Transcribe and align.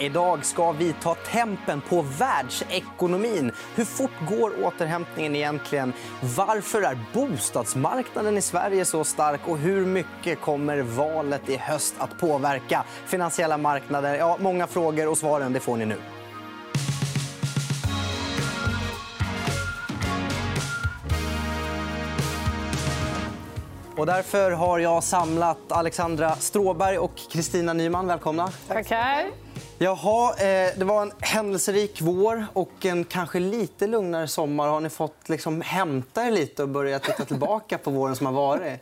Idag 0.00 0.44
ska 0.44 0.72
vi 0.72 0.92
ta 0.92 1.14
tempen 1.14 1.80
på 1.80 2.02
världsekonomin. 2.02 3.52
Hur 3.74 3.84
fort 3.84 4.10
går 4.28 4.64
återhämtningen 4.64 5.36
egentligen? 5.36 5.92
Varför 6.36 6.82
är 6.82 6.98
bostadsmarknaden 7.14 8.38
i 8.38 8.42
Sverige 8.42 8.84
så 8.84 9.04
stark? 9.04 9.40
Och 9.44 9.58
hur 9.58 9.86
mycket 9.86 10.40
kommer 10.40 10.78
valet 10.82 11.48
i 11.48 11.56
höst 11.56 11.94
att 11.98 12.18
påverka 12.18 12.84
finansiella 13.06 13.58
marknader? 13.58 14.14
Ja, 14.14 14.36
många 14.40 14.66
frågor 14.66 15.08
och 15.08 15.18
svaren 15.18 15.52
det 15.52 15.60
får 15.60 15.76
ni 15.76 15.86
nu. 15.86 15.96
Och 23.96 24.06
därför 24.06 24.50
har 24.50 24.78
jag 24.78 25.04
samlat 25.04 25.58
Alexandra 25.72 26.36
Stråberg 26.36 26.98
och 26.98 27.16
Kristina 27.30 27.72
Nyman. 27.72 28.06
Välkomna. 28.06 28.52
Tackar. 28.68 29.47
Jaha, 29.80 30.30
eh, 30.30 30.78
det 30.78 30.84
var 30.84 31.02
en 31.02 31.12
händelserik 31.20 32.00
vår 32.02 32.46
och 32.52 32.86
en 32.86 33.04
kanske 33.04 33.40
lite 33.40 33.86
lugnare 33.86 34.28
sommar. 34.28 34.68
Har 34.68 34.80
ni 34.80 34.90
fått 34.90 35.28
liksom 35.28 35.60
hämta 35.60 36.26
er 36.26 36.30
lite 36.30 36.62
och 36.62 36.68
börja 36.68 36.98
titta 36.98 37.24
tillbaka 37.24 37.78
på 37.78 37.90
våren 37.90 38.16
som 38.16 38.26
har 38.26 38.32
varit? 38.32 38.80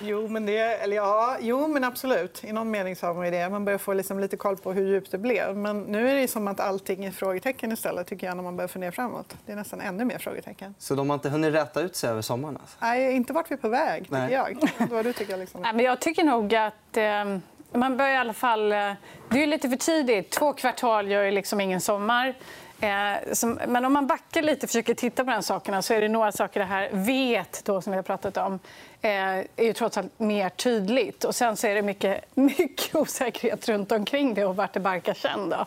Jo, 0.00 0.28
men, 0.28 0.46
det, 0.46 0.58
eller 0.58 0.96
ja, 0.96 1.36
jo, 1.40 1.68
men 1.68 1.84
absolut. 1.84 2.44
I 2.44 2.52
någon 2.52 2.70
mening 2.70 2.96
så 2.96 3.06
har 3.06 3.14
man 3.14 3.30
det. 3.30 3.48
Man 3.48 3.64
börjar 3.64 3.78
få 3.78 3.92
liksom 3.92 4.20
lite 4.20 4.36
koll 4.36 4.56
på 4.56 4.72
hur 4.72 4.86
djupt 4.86 5.10
det 5.10 5.18
blev. 5.18 5.56
Men 5.56 5.80
nu 5.80 6.10
är 6.10 6.14
det 6.14 6.28
som 6.28 6.48
att 6.48 6.60
allting 6.60 7.04
är 7.04 7.10
frågetecken 7.10 7.72
istället 7.72 8.06
tycker 8.06 8.26
jag, 8.26 8.36
när 8.36 8.42
man 8.42 8.56
börjar 8.56 8.68
fundera 8.68 8.92
framåt. 8.92 9.36
Det 9.46 9.52
är 9.52 9.56
nästan 9.56 9.80
ännu 9.80 10.04
mer 10.04 10.18
frågetecken. 10.18 10.74
Så 10.78 10.94
de 10.94 11.10
har 11.10 11.14
inte 11.14 11.28
hunnit 11.28 11.54
rätta 11.54 11.80
ut 11.80 11.96
sig 11.96 12.10
över 12.10 12.22
sommaren? 12.22 12.56
Alltså? 12.60 12.76
Nej, 12.80 13.12
inte 13.12 13.32
vart 13.32 13.50
vi 13.50 13.54
är 13.54 13.58
på 13.58 13.68
väg, 13.68 14.02
tycker 14.02 14.16
Nej. 14.16 14.32
jag. 14.32 14.70
Vad 14.90 15.04
du 15.04 15.12
tycker, 15.12 15.36
liksom. 15.36 15.62
Nej, 15.62 15.72
men 15.72 15.84
jag 15.84 16.00
tycker 16.00 16.24
nog 16.24 16.54
att... 16.54 16.96
Eh... 16.96 17.38
Man 17.72 17.96
bör 17.96 18.08
i 18.08 18.16
alla 18.16 18.32
fall... 18.32 18.72
Eh, 18.72 18.92
det 19.28 19.42
är 19.42 19.46
lite 19.46 19.68
för 19.68 19.76
tidigt. 19.76 20.30
Två 20.30 20.52
kvartal 20.52 21.10
gör 21.10 21.30
liksom 21.30 21.60
ingen 21.60 21.80
sommar. 21.80 22.34
Eh, 22.80 23.46
men 23.68 23.84
om 23.84 23.92
man 23.92 24.06
backar 24.06 24.42
lite 24.42 24.66
och 24.66 24.70
försöker 24.70 24.94
titta 24.94 25.24
på 25.24 25.30
de 25.30 25.42
sakerna 25.42 25.82
så 25.82 25.94
är 25.94 26.00
det 26.00 26.08
några 26.08 26.32
saker 26.32 26.60
det 26.60 26.66
här 26.66 26.88
vet 26.92 27.64
då, 27.64 27.80
som 27.80 27.90
vi 27.90 27.96
har 27.96 28.02
pratat 28.02 28.36
om 28.36 28.58
eh, 29.02 29.10
är 29.10 29.62
ju 29.62 29.72
trots 29.72 29.98
allt 29.98 30.18
mer 30.18 30.48
tydligt. 30.48 31.24
Och 31.24 31.34
sen 31.34 31.56
så 31.56 31.66
är 31.66 31.74
det 31.74 31.82
mycket, 31.82 32.24
mycket 32.34 32.94
osäkerhet 32.94 33.68
runt 33.68 33.92
omkring 33.92 34.34
det 34.34 34.44
och 34.44 34.56
vart 34.56 34.72
det 34.72 34.80
barkar 34.80 35.14
sen. 35.14 35.50
Då. 35.50 35.66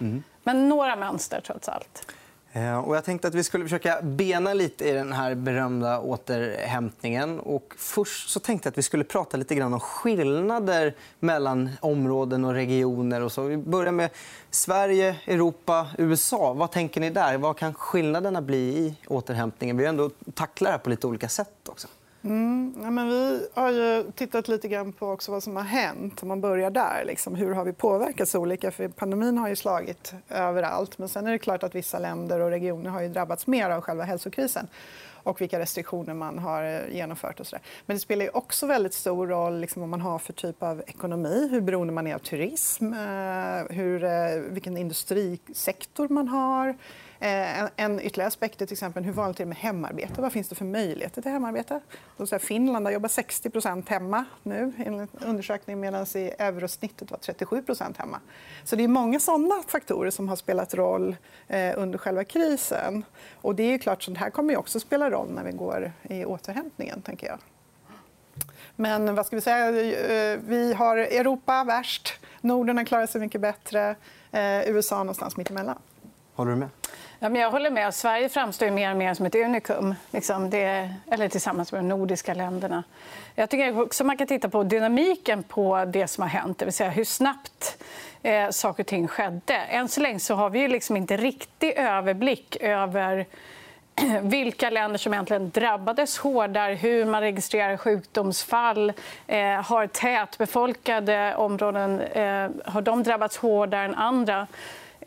Mm. 0.00 0.22
Men 0.42 0.68
några 0.68 0.96
mönster, 0.96 1.40
trots 1.46 1.68
allt. 1.68 2.12
Eh, 2.56 2.78
och 2.78 2.96
jag 2.96 3.04
tänkte 3.04 3.28
att 3.28 3.34
vi 3.34 3.44
skulle 3.44 3.64
försöka 3.64 4.02
bena 4.02 4.54
lite 4.54 4.88
i 4.88 4.92
den 4.92 5.12
här 5.12 5.34
berömda 5.34 6.00
återhämtningen. 6.00 7.40
Och 7.40 7.74
först 7.76 8.30
så 8.30 8.40
tänkte 8.40 8.66
jag 8.66 8.70
att 8.70 8.78
vi 8.78 8.82
skulle 8.82 9.04
prata 9.04 9.36
lite 9.36 9.54
grann 9.54 9.74
om 9.74 9.80
skillnader 9.80 10.94
mellan 11.20 11.70
områden 11.80 12.44
och 12.44 12.52
regioner. 12.52 13.20
Och 13.20 13.32
så. 13.32 13.42
Vi 13.42 13.56
börjar 13.56 13.92
med 13.92 14.10
Sverige, 14.50 15.16
Europa, 15.26 15.86
USA. 15.98 16.52
Vad 16.52 16.70
tänker 16.70 17.00
ni 17.00 17.10
där? 17.10 17.38
Vad 17.38 17.56
kan 17.56 17.74
skillnaderna 17.74 18.42
bli 18.42 18.56
i 18.56 18.94
återhämtningen? 19.06 19.76
Vi 19.76 19.84
har 19.84 19.88
ändå 19.88 20.10
tacklat 20.34 20.68
det 20.68 20.72
här 20.72 20.78
på 20.78 20.90
lite 20.90 21.06
olika 21.06 21.28
sätt. 21.28 21.68
också. 21.68 21.88
Mm, 22.24 22.74
ja, 22.82 22.90
men 22.90 23.08
vi 23.08 23.46
har 23.54 23.70
ju 23.70 24.10
tittat 24.14 24.48
lite 24.48 24.68
grann 24.68 24.92
på 24.92 25.08
också 25.08 25.32
vad 25.32 25.42
som 25.42 25.56
har 25.56 25.62
hänt. 25.62 26.22
Om 26.22 26.28
man 26.28 26.40
börjar 26.40 26.70
där. 26.70 27.04
Liksom, 27.06 27.34
hur 27.34 27.54
har 27.54 27.64
vi 27.64 27.72
påverkats 27.72 28.34
olika? 28.34 28.70
För 28.70 28.88
pandemin 28.88 29.38
har 29.38 29.48
ju 29.48 29.56
slagit 29.56 30.14
överallt. 30.28 30.98
Men 30.98 31.08
sen 31.08 31.26
är 31.26 31.32
det 31.32 31.38
klart 31.38 31.62
att 31.62 31.74
vissa 31.74 31.98
länder 31.98 32.40
och 32.40 32.50
regioner 32.50 32.90
har 32.90 33.00
ju 33.00 33.08
drabbats 33.08 33.46
mer 33.46 33.70
av 33.70 33.80
själva 33.80 34.04
hälsokrisen 34.04 34.66
och 35.24 35.40
vilka 35.40 35.58
restriktioner 35.58 36.14
man 36.14 36.38
har 36.38 36.64
eh, 36.64 36.96
genomfört. 36.96 37.40
Och 37.40 37.46
så 37.46 37.56
där. 37.56 37.62
Men 37.86 37.96
det 37.96 38.00
spelar 38.00 38.36
också 38.36 38.66
väldigt 38.66 38.94
stor 38.94 39.26
roll 39.26 39.60
liksom, 39.60 39.80
vad 39.80 39.88
man 39.88 40.00
har 40.00 40.18
för 40.18 40.32
typ 40.32 40.62
av 40.62 40.82
ekonomi. 40.86 41.48
Hur 41.50 41.60
beroende 41.60 41.92
man 41.92 42.06
är 42.06 42.14
av 42.14 42.18
turism, 42.18 42.92
eh, 42.92 43.76
hur, 43.76 44.04
eh, 44.04 44.40
vilken 44.48 44.76
industrisektor 44.76 46.08
man 46.08 46.28
har 46.28 46.76
Eh, 47.24 47.60
en, 47.60 47.68
en 47.76 48.00
ytterligare 48.00 48.28
aspekt 48.28 48.62
är 48.62 48.66
till 48.66 48.74
exempel 48.74 49.04
hur 49.04 49.12
vanligt 49.12 49.36
det 49.36 49.44
är 49.44 49.46
med 49.46 49.56
hemarbete. 49.56 50.20
Vad 50.20 50.32
finns 50.32 50.48
det 50.48 50.54
för 50.54 50.64
möjligheter 50.64 51.22
till 51.22 51.30
hemarbete? 51.30 51.80
Då 52.16 52.26
så 52.26 52.38
Finland 52.38 52.90
jobbar 52.90 53.08
60% 53.08 53.88
hemma 53.88 54.24
nu 54.42 54.72
enligt 54.78 55.22
undersökning 55.24 55.80
medan 55.80 56.06
i 56.14 56.32
eurosnittet 56.38 57.10
var 57.10 57.18
37% 57.18 57.98
hemma. 57.98 58.20
Så 58.64 58.76
det 58.76 58.84
är 58.84 58.88
många 58.88 59.20
såna 59.20 59.62
faktorer 59.68 60.10
som 60.10 60.28
har 60.28 60.36
spelat 60.36 60.74
roll 60.74 61.16
eh, 61.48 61.72
under 61.76 61.98
själva 61.98 62.24
krisen. 62.24 63.04
Och 63.40 63.54
det 63.54 63.74
är 63.74 63.78
klart, 63.78 64.02
sånt 64.02 64.18
här 64.18 64.30
kommer 64.30 64.56
också 64.56 64.80
spela 64.80 65.10
roll 65.10 65.30
när 65.30 65.44
vi 65.44 65.52
går 65.52 65.92
i 66.02 66.24
återhämtningen. 66.24 67.02
Tänker 67.02 67.26
jag. 67.26 67.38
Men 68.76 69.14
vad 69.14 69.26
ska 69.26 69.36
vi 69.36 69.42
säga? 69.42 69.68
Eh, 69.68 70.40
vi 70.44 70.74
har 70.74 70.96
Europa 70.96 71.64
värst. 71.64 72.20
Norden 72.40 72.76
har 72.76 72.84
klarat 72.84 73.10
sig 73.10 73.20
mycket 73.20 73.40
bättre. 73.40 73.96
Eh, 74.32 74.68
USA 74.68 74.98
någonstans 74.98 75.36
mittemellan. 75.36 75.78
Håller 76.34 76.50
du 76.50 76.56
med? 76.56 76.68
Ja, 77.18 77.28
men 77.28 77.40
jag 77.42 77.50
håller 77.50 77.70
med. 77.70 77.94
Sverige 77.94 78.28
framstår 78.28 78.70
mer 78.70 78.90
och 78.90 78.96
mer 78.96 79.14
som 79.14 79.26
ett 79.26 79.34
unikum 79.34 79.94
liksom 80.10 80.50
det, 80.50 80.94
eller 81.10 81.28
tillsammans 81.28 81.72
med 81.72 81.78
de 81.78 81.88
nordiska 81.88 82.34
länderna. 82.34 82.82
Jag 83.34 83.50
tycker 83.50 83.80
också 83.80 84.04
man 84.04 84.16
kan 84.16 84.26
titta 84.26 84.48
på 84.48 84.62
dynamiken 84.62 85.42
på 85.42 85.84
det 85.84 86.08
som 86.08 86.22
har 86.22 86.28
hänt. 86.28 86.58
Det 86.58 86.64
vill 86.64 86.74
säga 86.74 86.90
hur 86.90 87.04
snabbt 87.04 87.82
eh, 88.22 88.50
saker 88.50 88.82
och 88.82 88.86
ting 88.86 89.08
skedde. 89.08 89.54
Än 89.54 89.88
så 89.88 90.00
länge 90.00 90.20
så 90.20 90.34
har 90.34 90.50
vi 90.50 90.58
ju 90.58 90.68
liksom 90.68 90.96
inte 90.96 91.16
riktig 91.16 91.72
överblick 91.76 92.56
över 92.60 93.26
vilka 94.22 94.70
länder 94.70 94.98
som 94.98 95.14
egentligen 95.14 95.50
drabbades 95.50 96.18
hårdare, 96.18 96.74
hur 96.74 97.04
man 97.04 97.20
registrerar 97.20 97.76
sjukdomsfall. 97.76 98.92
Eh, 99.26 99.62
har 99.62 99.86
tätbefolkade 99.86 101.34
områden 101.34 102.00
eh, 102.00 102.50
har 102.64 102.82
de 102.82 103.02
drabbats 103.02 103.36
hårdare 103.36 103.84
än 103.84 103.94
andra? 103.94 104.46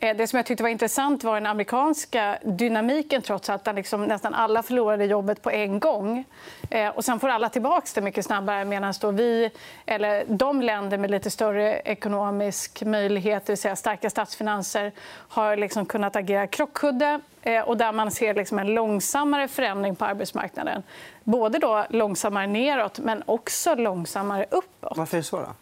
Eh, 0.00 0.16
det 0.16 0.26
som 0.26 0.36
jag 0.36 0.46
tyckte 0.46 0.62
var 0.62 0.70
intressant 0.70 1.24
var 1.24 1.34
den 1.34 1.46
amerikanska 1.46 2.38
dynamiken. 2.44 3.22
trots 3.22 3.50
att 3.50 3.74
liksom 3.74 4.04
nästan 4.04 4.34
alla 4.34 4.62
förlorade 4.62 5.04
jobbet 5.04 5.42
på 5.42 5.50
en 5.50 5.80
gång. 5.80 6.24
Eh, 6.70 6.88
och 6.88 7.04
sen 7.04 7.20
får 7.20 7.28
alla 7.28 7.48
tillbaka 7.48 7.86
det 7.94 8.00
mycket 8.00 8.24
snabbare. 8.24 8.64
Medan 8.64 8.94
vi, 9.12 9.50
eller 9.86 10.24
de 10.28 10.62
länder 10.62 10.98
med 10.98 11.10
lite 11.10 11.30
större 11.30 11.78
ekonomisk 11.78 12.82
möjlighet, 12.82 13.46
det 13.46 13.52
vill 13.52 13.58
säga 13.58 13.76
starka 13.76 14.10
statsfinanser 14.10 14.92
har 15.28 15.56
liksom 15.56 15.86
kunnat 15.86 16.16
agera 16.16 16.46
krockkudde 16.46 17.20
eh, 17.42 17.62
och 17.62 17.76
där 17.76 17.92
man 17.92 18.10
ser 18.10 18.34
liksom 18.34 18.58
en 18.58 18.74
långsammare 18.74 19.48
förändring 19.48 19.96
på 19.96 20.04
arbetsmarknaden. 20.04 20.82
Både 21.24 21.58
då 21.58 21.86
långsammare 21.90 22.46
neråt, 22.46 22.98
men 22.98 23.22
också 23.26 23.74
långsammare 23.74 24.46
uppåt. 24.50 24.96
Varför 24.96 25.16
är 25.16 25.20
det 25.20 25.24
så? 25.24 25.36
Då? 25.36 25.54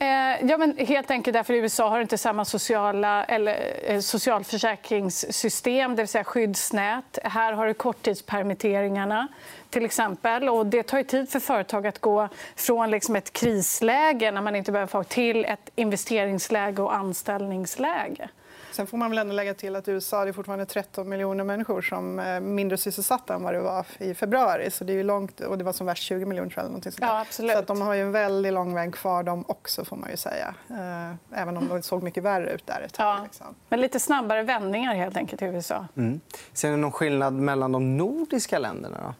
Eh, 0.00 0.46
ja, 0.48 0.56
men 0.58 0.76
helt 0.76 1.10
enkelt 1.10 1.32
därför 1.32 1.54
att 1.54 1.58
USA 1.58 1.88
har 1.88 2.00
inte 2.00 2.18
samma 2.18 2.44
sociala, 2.44 3.24
eller, 3.24 3.74
eh, 3.84 4.00
socialförsäkringssystem, 4.00 5.96
det 5.96 6.02
vill 6.02 6.08
säga 6.08 6.24
skyddsnät. 6.24 7.18
Här 7.24 7.52
har 7.52 7.66
du 7.66 7.74
korttidspermitteringarna. 7.74 9.28
Till 9.70 9.84
exempel. 9.84 10.48
Och 10.48 10.66
det 10.66 10.82
tar 10.82 11.02
tid 11.02 11.30
för 11.30 11.40
företag 11.40 11.86
att 11.86 11.98
gå 11.98 12.28
från 12.56 12.90
liksom 12.90 13.16
ett 13.16 13.32
krisläge 13.32 14.30
när 14.30 14.40
man 14.40 14.56
inte 14.56 14.72
behöver 14.72 14.90
få 14.90 15.04
till 15.04 15.44
ett 15.44 15.70
investeringsläge 15.74 16.82
och 16.82 16.94
anställningsläge. 16.94 18.28
Sen 18.72 18.86
får 18.86 18.98
man 18.98 19.10
väl 19.10 19.18
ändå 19.18 19.34
lägga 19.34 19.54
till 19.54 19.76
att 19.76 19.88
USA 19.88 20.28
är 20.28 20.32
fortfarande 20.32 20.66
13 20.66 21.08
miljoner 21.08 21.44
människor 21.44 21.82
som 21.82 22.18
är 22.18 22.40
mindre 22.40 22.78
sysselsatta 22.78 23.34
än 23.34 23.42
vad 23.42 23.54
det 23.54 23.60
var 23.60 23.86
i 23.98 24.14
februari. 24.14 24.70
Så 24.70 24.84
det 24.84 24.92
är 24.92 25.04
långt, 25.04 25.40
och 25.40 25.58
det 25.58 25.64
var 25.64 25.72
som 25.72 25.86
värst 25.86 26.02
20 26.02 26.24
miljoner. 26.24 26.50
Tror 26.50 26.68
jag, 26.82 27.08
ja, 27.08 27.20
absolut. 27.20 27.52
Så 27.52 27.58
att 27.58 27.66
de 27.66 27.80
har 27.80 27.94
ju 27.94 28.02
en 28.02 28.12
väldigt 28.12 28.52
lång 28.52 28.74
väg 28.74 28.94
kvar 28.94 29.22
de 29.22 29.44
också. 29.48 29.84
får 29.84 29.96
man 29.96 30.10
ju 30.10 30.16
säga. 30.16 30.54
Eh, 30.70 31.40
även 31.40 31.56
om 31.56 31.68
det 31.68 31.82
såg 31.82 32.02
mycket 32.02 32.22
värre 32.22 32.50
ut 32.50 32.66
där 32.66 32.80
ett 32.80 32.94
tag. 32.94 33.18
Ja. 33.18 33.22
Liksom. 33.24 33.46
Men 33.68 33.80
lite 33.80 34.00
snabbare 34.00 34.42
vändningar 34.42 34.94
helt 34.94 35.16
enkelt 35.16 35.42
i 35.42 35.44
USA. 35.44 35.86
Mm. 35.96 36.20
Ser 36.52 36.70
ni 36.70 36.76
någon 36.76 36.92
skillnad 36.92 37.32
mellan 37.32 37.72
de 37.72 37.96
nordiska 37.96 38.58
länderna? 38.58 38.98
Då? 39.02 39.14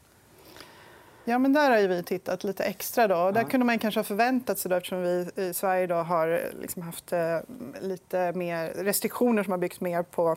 Ja, 1.28 1.38
men 1.38 1.52
där 1.52 1.70
har 1.70 1.88
vi 1.88 2.02
tittat 2.02 2.44
lite 2.44 2.64
extra. 2.64 3.08
Då. 3.08 3.30
Där 3.30 3.44
kunde 3.44 3.66
man 3.66 3.78
kanske 3.78 4.00
ha 4.00 4.04
förväntat 4.04 4.58
sig, 4.58 4.68
då, 4.68 4.76
eftersom 4.76 5.02
vi 5.02 5.30
i 5.36 5.54
Sverige 5.54 5.86
då 5.86 5.94
har 5.94 6.40
liksom 6.60 6.82
haft 6.82 7.12
eh, 7.12 7.38
lite 7.80 8.32
mer 8.32 8.68
restriktioner 8.68 9.42
som 9.42 9.50
har 9.50 9.58
byggts 9.58 9.80
mer 9.80 10.02
på 10.02 10.36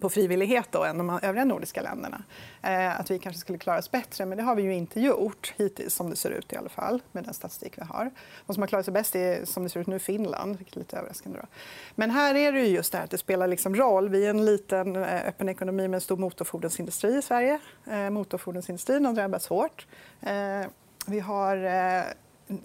på 0.00 0.10
frivillighet 0.10 0.68
då, 0.70 0.84
än 0.84 0.98
de 0.98 1.20
övriga 1.22 1.44
nordiska 1.44 1.82
länderna. 1.82 2.22
Eh, 2.62 3.00
att 3.00 3.10
vi 3.10 3.18
kanske 3.18 3.40
skulle 3.40 3.58
klara 3.58 3.78
oss 3.78 3.90
bättre, 3.90 4.26
men 4.26 4.38
det 4.38 4.44
har 4.44 4.54
vi 4.54 4.62
ju 4.62 4.74
inte 4.74 5.00
gjort 5.00 5.54
hittills. 5.56 5.94
som 5.94 6.10
det 6.10 6.16
ser 6.16 6.30
ut 6.30 6.52
i 6.52 6.56
alla 6.56 6.68
fall, 6.68 7.02
med 7.12 7.24
den 7.24 7.34
statistik 7.34 7.78
vi 7.78 7.82
har. 7.82 8.10
De 8.46 8.54
som 8.54 8.62
har 8.62 8.68
klarat 8.68 8.84
sig 8.84 8.94
bäst 8.94 9.16
är 9.16 9.44
som 9.44 9.62
det 9.62 9.68
ser 9.68 9.80
ut 9.80 9.86
nu 9.86 9.98
Finland, 9.98 10.56
vilket 10.56 10.76
är 10.76 10.78
lite 10.78 10.96
överraskande. 10.96 11.38
Då. 11.38 11.46
Men 11.94 12.10
här 12.10 12.34
är 12.34 12.52
det 12.52 12.66
just 12.66 12.92
det 12.92 12.98
här 12.98 13.04
att 13.04 13.10
det 13.10 13.18
spelar 13.18 13.46
liksom 13.46 13.76
roll. 13.76 14.08
Vi 14.08 14.26
är 14.26 14.30
en 14.30 14.44
liten 14.44 14.96
eh, 14.96 15.28
öppen 15.28 15.48
ekonomi 15.48 15.88
med 15.88 15.94
en 15.94 16.00
stor 16.00 16.16
motorfordonsindustri 16.16 17.18
i 17.18 17.22
Sverige. 17.22 17.58
Eh, 17.86 18.10
motorfordonsindustrin 18.10 19.06
har 19.06 19.12
drabbats 19.12 19.46
hårt. 19.46 19.86
Eh, 20.20 20.66
vi 21.06 21.20
har 21.20 21.56
eh, 21.56 22.04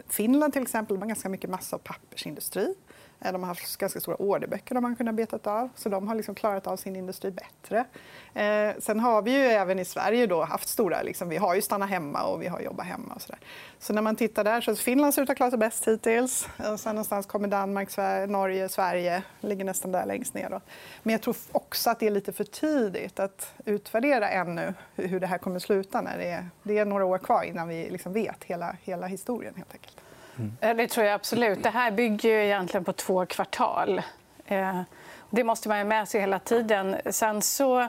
Finland 0.08 0.54
till 0.54 0.62
exempel, 0.62 0.98
har 0.98 1.06
ganska 1.06 1.30
mycket 1.30 1.50
massa 1.50 1.76
och 1.76 1.84
pappersindustri. 1.84 2.76
De 3.24 3.44
har 3.44 3.48
haft 3.48 3.78
ganska 3.78 4.00
stora 4.00 4.16
orderböcker 4.16 4.76
de 4.76 4.84
har 4.84 4.96
kunnat 4.96 5.16
betat 5.16 5.48
av. 5.48 5.70
Så 5.76 5.90
de 5.90 6.08
har 6.08 6.16
liksom 6.16 6.36
klarat 6.36 6.68
av 6.68 6.78
sin 6.78 6.96
industri 6.96 7.32
bättre. 7.32 7.86
Eh, 8.34 8.76
sen 8.80 9.00
har 9.00 9.22
vi 9.22 9.32
ju 9.32 9.38
även 9.38 9.80
i 9.80 9.86
Sverige 9.86 10.28
då 10.28 10.44
haft 10.44 10.70
stora... 10.70 11.02
Liksom, 11.02 11.30
vi 11.30 11.38
har 11.38 11.56
ju 11.56 11.62
stanna 11.62 11.86
hemma 11.86 12.24
och 12.24 12.42
vi 12.42 12.48
har 12.48 12.60
jobba 12.60 12.84
hemma. 12.84 13.14
Och 13.14 13.22
så, 13.22 13.32
där. 13.32 13.40
så 13.80 13.94
när 13.94 14.02
man 14.02 14.16
tittar 14.16 14.44
där 14.44 14.62
så 14.62 14.76
Finland 14.76 15.14
ser 15.14 15.22
ut 15.22 15.26
att 15.26 15.30
ha 15.30 15.36
klarat 15.36 15.52
sig 15.52 15.60
bäst 15.60 15.88
hittills. 15.88 16.48
Och 16.72 16.80
sen 16.80 16.96
någonstans 16.96 17.26
kommer 17.26 17.48
Danmark, 17.48 17.90
Sverige, 17.90 18.28
Norge, 18.28 18.70
Sverige. 18.70 19.24
ligger 19.42 19.66
nästan 19.66 19.92
där 19.92 20.06
längst 20.06 20.34
ner. 20.34 20.50
Då. 20.50 20.62
Men 21.04 21.12
jag 21.12 21.22
tror 21.22 21.36
också 21.52 21.90
att 21.90 22.00
det 22.00 22.08
är 22.08 22.12
lite 22.12 22.34
för 22.34 22.44
tidigt 22.44 23.20
att 23.20 23.54
utvärdera 23.66 24.30
ännu 24.30 24.74
hur 24.96 25.20
det 25.20 25.28
här 25.28 25.38
kommer 25.38 25.56
att 25.56 25.64
sluta. 25.64 26.02
När 26.02 26.18
det, 26.18 26.26
är, 26.26 26.50
det 26.64 26.78
är 26.78 26.86
några 26.86 27.06
år 27.06 27.18
kvar 27.18 27.44
innan 27.44 27.68
vi 27.68 27.90
liksom 27.90 28.14
vet 28.14 28.44
hela, 28.44 28.76
hela 28.84 29.08
historien. 29.08 29.54
Helt 29.56 29.74
enkelt. 29.74 29.98
Mm. 30.62 30.78
Det 30.78 30.88
tror 30.88 31.06
jag 31.06 31.16
absolut. 31.16 31.64
Det 31.64 31.70
här 31.70 31.92
bygger 31.92 32.30
ju 32.30 32.46
egentligen 32.46 32.84
på 32.84 32.94
två 32.94 33.26
kvartal. 33.26 34.02
Eh, 34.46 34.82
det 35.30 35.44
måste 35.44 35.70
man 35.70 35.78
ha 35.78 35.86
med 35.86 36.08
sig 36.08 36.22
hela 36.22 36.40
tiden. 36.40 36.96
Sen 37.10 37.42
så, 37.42 37.80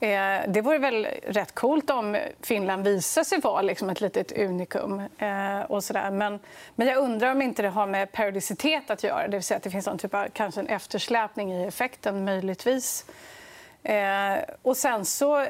eh, 0.00 0.40
det 0.48 0.60
vore 0.62 0.78
väl 0.78 1.06
rätt 1.26 1.54
coolt 1.54 1.90
om 1.90 2.16
Finland 2.42 2.84
visar 2.84 3.24
sig 3.24 3.40
vara 3.40 3.62
liksom 3.62 3.90
ett 3.90 4.00
litet 4.00 4.32
unikum. 4.32 5.02
Och 5.68 5.84
så 5.84 5.92
men, 5.92 6.38
men 6.74 6.86
jag 6.86 6.98
undrar 6.98 7.32
om 7.32 7.42
inte 7.42 7.62
det 7.62 7.68
har 7.68 7.86
med 7.86 8.12
periodicitet 8.12 8.90
att 8.90 9.02
göra. 9.02 9.28
Det 9.28 9.36
vill 9.36 9.42
säga 9.42 9.56
att 9.56 9.62
det 9.62 9.70
finns 9.70 9.86
någon 9.86 9.98
typ 9.98 10.14
av, 10.14 10.26
kanske 10.32 10.60
en 10.60 10.66
eftersläpning 10.66 11.52
i 11.52 11.66
effekten, 11.66 12.24
möjligtvis. 12.24 13.04
och 14.62 14.76
sen 14.76 15.04
så 15.04 15.46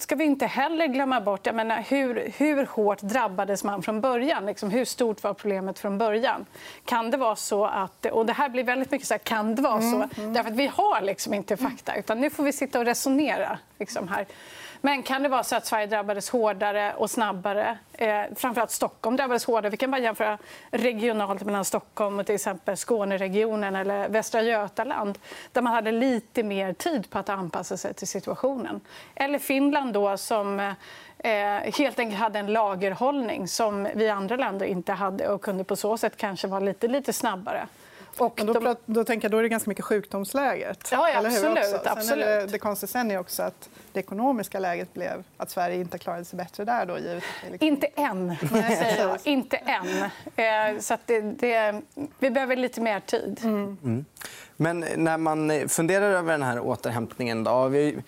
ska 0.00 0.14
vi 0.14 0.24
inte 0.24 0.46
heller 0.46 0.86
glömma 0.86 1.20
bort 1.20 1.46
jag 1.46 1.54
menar, 1.54 1.82
hur, 1.88 2.32
hur 2.36 2.66
hårt 2.66 3.00
drabbades 3.00 3.64
man 3.64 3.82
från 3.82 4.00
början. 4.00 4.46
Liksom, 4.46 4.70
hur 4.70 4.84
stort 4.84 5.22
var 5.22 5.34
problemet 5.34 5.78
från 5.78 5.98
början? 5.98 6.46
Kan 6.84 7.10
det 7.10 7.16
vara 7.16 7.36
så 7.36 7.66
att... 7.66 8.06
Och 8.06 8.26
det 8.26 8.32
här 8.32 8.48
blir 8.48 8.64
väldigt 8.64 8.90
mycket 8.90 9.08
så 9.08 9.14
här, 9.14 9.18
kan 9.18 9.54
det 9.54 9.62
vara 9.62 9.80
så? 9.80 9.96
Mm, 9.96 10.10
mm. 10.16 10.32
Därför 10.32 10.50
att 10.50 10.56
vi 10.56 10.66
har 10.66 11.00
liksom 11.00 11.34
inte 11.34 11.56
fakta. 11.56 11.96
utan 11.96 12.20
Nu 12.20 12.30
får 12.30 12.44
vi 12.44 12.52
sitta 12.52 12.78
och 12.78 12.84
resonera 12.84 13.58
liksom, 13.78 14.08
här. 14.08 14.26
Men 14.80 15.02
kan 15.02 15.22
det 15.22 15.28
vara 15.28 15.42
så 15.42 15.56
att 15.56 15.66
Sverige 15.66 15.86
drabbades 15.86 16.30
hårdare 16.30 16.94
och 16.94 17.10
snabbare? 17.10 17.78
Eh, 17.92 18.22
framförallt 18.36 18.70
Stockholm 18.70 19.16
drabbades 19.16 19.44
hårdare. 19.44 19.70
Vi 19.70 19.76
kan 19.76 19.90
bara 19.90 20.00
jämföra 20.00 20.38
regionalt 20.70 21.44
mellan 21.44 21.64
Stockholm 21.64 22.18
och 22.18 22.26
till 22.26 22.34
exempel 22.34 22.76
Skåneregionen 22.76 23.76
eller 23.76 24.08
Västra 24.08 24.42
Götaland 24.42 25.18
där 25.52 25.62
man 25.62 25.72
hade 25.72 25.92
lite 25.92 26.42
mer 26.42 26.72
tid 26.72 27.10
på 27.10 27.18
att 27.18 27.28
anpassa 27.28 27.76
sig 27.76 27.94
till 27.94 28.08
situationen. 28.08 28.80
Eller 29.14 29.38
Finland, 29.38 29.92
då, 29.92 30.16
som 30.16 30.60
eh, 31.18 31.34
helt 31.78 31.98
enkelt 31.98 32.20
hade 32.20 32.38
en 32.38 32.52
lagerhållning 32.52 33.48
som 33.48 33.88
vi 33.94 34.08
andra 34.08 34.36
länder 34.36 34.66
inte 34.66 34.92
hade 34.92 35.28
och 35.28 35.42
kunde 35.42 35.64
på 35.64 35.76
så 35.76 35.98
sätt 35.98 36.16
kanske 36.16 36.46
vara 36.46 36.60
lite, 36.60 36.88
lite 36.88 37.12
snabbare. 37.12 37.66
Och 38.20 38.40
då, 38.44 38.52
de... 38.52 38.76
då, 38.86 39.04
tänker 39.04 39.24
jag, 39.24 39.32
då 39.32 39.38
är 39.38 39.42
det 39.42 39.48
ganska 39.48 39.70
mycket 39.70 39.84
sjukdomsläget. 39.84 40.88
Ja, 40.92 41.10
ja 41.10 41.26
absolut. 41.26 41.86
absolut. 41.86 42.24
Det, 42.24 42.46
det 42.46 42.58
konstiga 42.58 42.88
sen 42.88 43.10
är 43.10 43.18
också 43.18 43.42
att 43.42 43.68
det 43.92 44.00
ekonomiska 44.00 44.58
läget 44.58 44.94
blev 44.94 45.24
att 45.36 45.50
Sverige 45.50 45.76
inte 45.76 45.98
klarade 45.98 46.24
sig 46.24 46.36
bättre 46.36 46.64
där. 46.64 46.86
Då, 46.86 46.98
givet 46.98 47.24
liksom... 47.50 47.68
Inte 47.68 47.86
än, 47.86 48.36
säger 48.50 49.08
jag. 49.08 49.18
inte 49.24 49.56
än. 49.56 50.02
Eh, 50.36 50.80
så 50.80 50.96
det, 51.06 51.20
det, 51.20 51.82
vi 52.18 52.30
behöver 52.30 52.56
lite 52.56 52.80
mer 52.80 53.00
tid. 53.00 53.40
Mm. 53.42 53.78
Mm. 53.84 54.04
Men 54.56 54.84
när 54.96 55.18
man 55.18 55.68
funderar 55.68 56.10
över 56.10 56.32
den 56.32 56.42
här 56.42 56.60
återhämtningen... 56.60 57.44
Då, 57.44 57.68
vi 57.68 58.02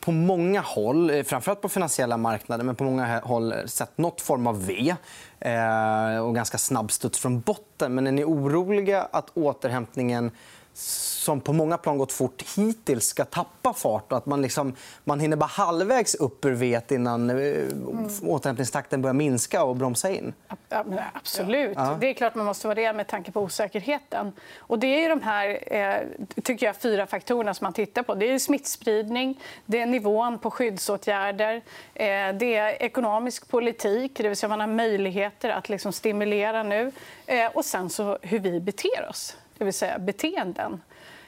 på 0.00 0.12
många 0.12 0.60
håll, 0.60 1.10
eh, 1.10 1.22
framförallt 1.22 1.60
på 1.60 1.68
finansiella 1.68 2.16
marknader, 2.16 2.64
men 2.64 2.74
på 2.74 2.84
många 2.84 3.20
håll 3.20 3.52
eh, 3.52 3.64
sett 3.64 3.98
nåt 3.98 4.20
form 4.20 4.46
av 4.46 4.66
V 4.66 4.94
eh, 5.40 6.18
och 6.18 6.34
ganska 6.34 6.58
snabb 6.58 6.90
studs 6.90 7.18
från 7.18 7.40
botten. 7.40 7.94
Men 7.94 8.06
är 8.06 8.12
ni 8.12 8.24
oroliga 8.24 9.02
att 9.02 9.30
återhämtningen 9.34 10.30
som 10.78 11.40
på 11.40 11.52
många 11.52 11.78
plan 11.78 11.98
gått 11.98 12.12
fort 12.12 12.44
hittills 12.56 13.06
ska 13.06 13.24
tappa 13.24 13.72
fart 13.72 14.12
och 14.12 14.18
att 14.18 14.26
man, 14.26 14.42
liksom, 14.42 14.76
man 15.04 15.20
hinner 15.20 15.36
bara 15.36 15.46
halvvägs 15.46 16.14
upp 16.14 16.44
ur 16.44 16.54
vet 16.54 16.90
innan 16.90 17.30
mm. 17.30 18.08
återhämtningstakten 18.22 19.02
börjar 19.02 19.14
minska 19.14 19.64
och 19.64 19.76
bromsa 19.76 20.10
in? 20.10 20.34
Ja, 20.68 20.84
absolut. 21.12 21.72
Ja. 21.76 21.96
Det 22.00 22.06
är 22.06 22.14
klart 22.14 22.34
man 22.34 22.46
måste 22.46 22.66
vara 22.66 22.74
det 22.74 22.92
med 22.92 23.06
tanke 23.06 23.32
på 23.32 23.40
osäkerheten. 23.40 24.32
Och 24.58 24.78
det 24.78 25.04
är 25.04 25.08
de 25.08 25.22
här 25.22 25.74
eh, 25.74 26.02
tycker 26.42 26.66
jag, 26.66 26.76
fyra 26.76 27.06
faktorerna 27.06 27.54
som 27.54 27.64
man 27.64 27.72
tittar 27.72 28.02
på. 28.02 28.14
Det 28.14 28.30
är 28.30 28.38
smittspridning, 28.38 29.40
det 29.66 29.80
är 29.80 29.86
nivån 29.86 30.38
på 30.38 30.50
skyddsåtgärder, 30.50 31.54
eh, 31.94 32.34
det 32.38 32.54
är 32.54 32.82
ekonomisk 32.82 33.48
politik, 33.48 34.12
det 34.16 34.28
vill 34.28 34.36
säga 34.36 34.48
man 34.48 34.60
har 34.60 34.66
möjligheter 34.66 35.48
att 35.48 35.68
liksom 35.68 35.92
stimulera 35.92 36.62
nu 36.62 36.92
eh, 37.26 37.46
och 37.54 37.64
sen 37.64 37.90
så 37.90 38.18
hur 38.22 38.38
vi 38.38 38.60
beter 38.60 39.08
oss 39.10 39.36
det 39.58 39.64
vill 39.64 39.74
säga 39.74 39.98
beteenden. 39.98 40.80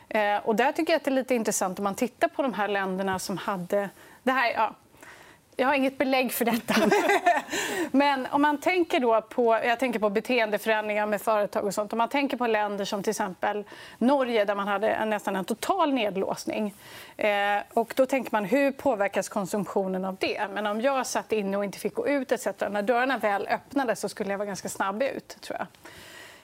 Eh, 0.08 0.36
och 0.36 0.56
där 0.56 0.72
tycker 0.72 0.92
jag 0.92 0.96
att 0.98 1.04
det 1.04 1.10
är 1.10 1.14
lite 1.14 1.34
intressant 1.34 1.78
om 1.78 1.84
man 1.84 1.94
tittar 1.94 2.28
på 2.28 2.42
de 2.42 2.54
här 2.54 2.68
länderna 2.68 3.18
som 3.18 3.38
hade... 3.38 3.90
Det 4.22 4.32
här, 4.32 4.52
ja, 4.52 4.74
jag 5.60 5.66
har 5.66 5.74
inget 5.74 5.98
belägg 5.98 6.32
för 6.32 6.44
detta. 6.44 6.74
Men 7.90 8.26
om 8.26 8.42
man 8.42 8.58
tänker 8.58 9.00
då 9.00 9.22
på, 9.22 9.60
jag 9.64 9.78
tänker 9.78 9.98
på 9.98 10.10
beteendeförändringar 10.10 11.06
med 11.06 11.22
företag 11.22 11.64
och 11.64 11.74
sånt. 11.74 11.92
Om 11.92 11.98
man 11.98 12.08
tänker 12.08 12.36
på 12.36 12.46
länder 12.46 12.84
som 12.84 13.02
till 13.02 13.10
exempel 13.10 13.64
Norge 13.98 14.44
där 14.44 14.54
man 14.54 14.68
hade 14.68 14.88
en, 14.88 15.10
nästan 15.10 15.36
en 15.36 15.44
total 15.44 15.92
nedlåsning. 15.92 16.74
Eh, 17.16 17.58
och 17.74 17.92
då 17.96 18.06
tänker 18.06 18.32
man 18.32 18.44
hur 18.44 18.72
påverkas 18.72 19.28
konsumtionen 19.28 20.04
av 20.04 20.16
det? 20.20 20.46
Men 20.54 20.66
om 20.66 20.80
jag 20.80 21.06
satt 21.06 21.32
inne 21.32 21.56
och 21.56 21.64
inte 21.64 21.78
fick 21.78 21.94
gå 21.94 22.08
ut 22.08 22.32
etc. 22.32 22.46
När 22.70 22.82
dörrarna 22.82 23.18
väl 23.18 23.48
öppnades 23.48 24.00
så 24.00 24.08
skulle 24.08 24.30
jag 24.30 24.38
vara 24.38 24.46
ganska 24.46 24.68
snabb 24.68 25.02
ut. 25.02 25.36
tror 25.40 25.58
jag. 25.58 25.66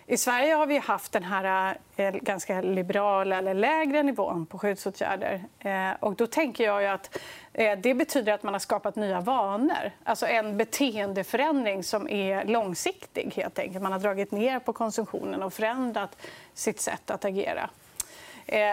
I 0.08 0.16
Sverige 0.16 0.54
har 0.54 0.66
vi 0.66 0.78
haft 0.78 1.12
den 1.12 1.22
här 1.22 1.78
eh, 1.96 2.10
ganska 2.10 2.60
liberala 2.60 3.38
eller 3.38 3.54
lägre 3.54 4.02
nivån 4.02 4.46
på 4.46 4.58
skyddsåtgärder. 4.58 5.44
Eh, 5.58 5.90
och 6.00 6.14
då 6.14 6.26
tänker 6.26 6.64
jag 6.64 6.86
att 6.86 7.18
eh, 7.52 7.78
det 7.78 7.94
betyder 7.94 8.32
att 8.32 8.42
man 8.42 8.54
har 8.54 8.58
skapat 8.58 8.96
nya 8.96 9.20
vanor. 9.20 9.90
Alltså 10.04 10.26
en 10.26 10.56
beteendeförändring 10.56 11.84
som 11.84 12.08
är 12.08 12.44
långsiktig. 12.44 13.32
Helt 13.36 13.58
enkelt. 13.58 13.82
Man 13.82 13.92
har 13.92 13.98
dragit 13.98 14.30
ner 14.30 14.58
på 14.58 14.72
konsumtionen 14.72 15.42
och 15.42 15.52
förändrat 15.52 16.16
sitt 16.54 16.80
sätt 16.80 17.10
att 17.10 17.24
agera. 17.24 17.70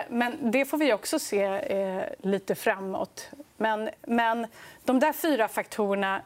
Men 0.09 0.51
det 0.51 0.65
får 0.65 0.77
vi 0.77 0.93
också 0.93 1.19
se 1.19 2.05
lite 2.17 2.55
framåt. 2.55 3.29
Men, 3.57 3.89
men 4.01 4.47
de 4.83 4.99
där 4.99 5.13
fyra 5.13 5.47
faktorerna 5.47 6.21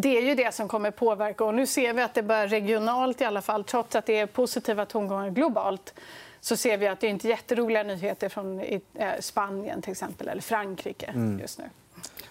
det 0.00 0.18
är 0.18 0.22
ju 0.22 0.34
det 0.34 0.54
som 0.54 0.68
kommer 0.68 0.90
påverka. 0.90 1.44
Och 1.44 1.54
nu 1.54 1.66
ser 1.66 1.92
vi 1.92 2.02
att 2.02 2.14
det 2.14 2.22
börjar 2.22 2.48
regionalt 2.48 3.20
i 3.20 3.24
alla 3.24 3.42
fall. 3.42 3.64
Trots 3.64 3.96
att 3.96 4.06
det 4.06 4.18
är 4.18 4.26
positiva 4.26 4.86
tongångar 4.86 5.30
globalt 5.30 5.94
så 6.40 6.56
ser 6.56 6.76
vi 6.76 6.86
att 6.86 7.00
det 7.00 7.06
inte 7.06 7.28
är 7.28 7.30
jätteroliga 7.30 7.82
nyheter 7.82 8.28
från 8.28 8.60
eh, 8.60 8.80
Spanien 9.20 9.82
till 9.82 9.92
exempel, 9.92 10.28
eller 10.28 10.42
Frankrike 10.42 11.06
mm. 11.06 11.40
just 11.40 11.58
nu. 11.58 11.64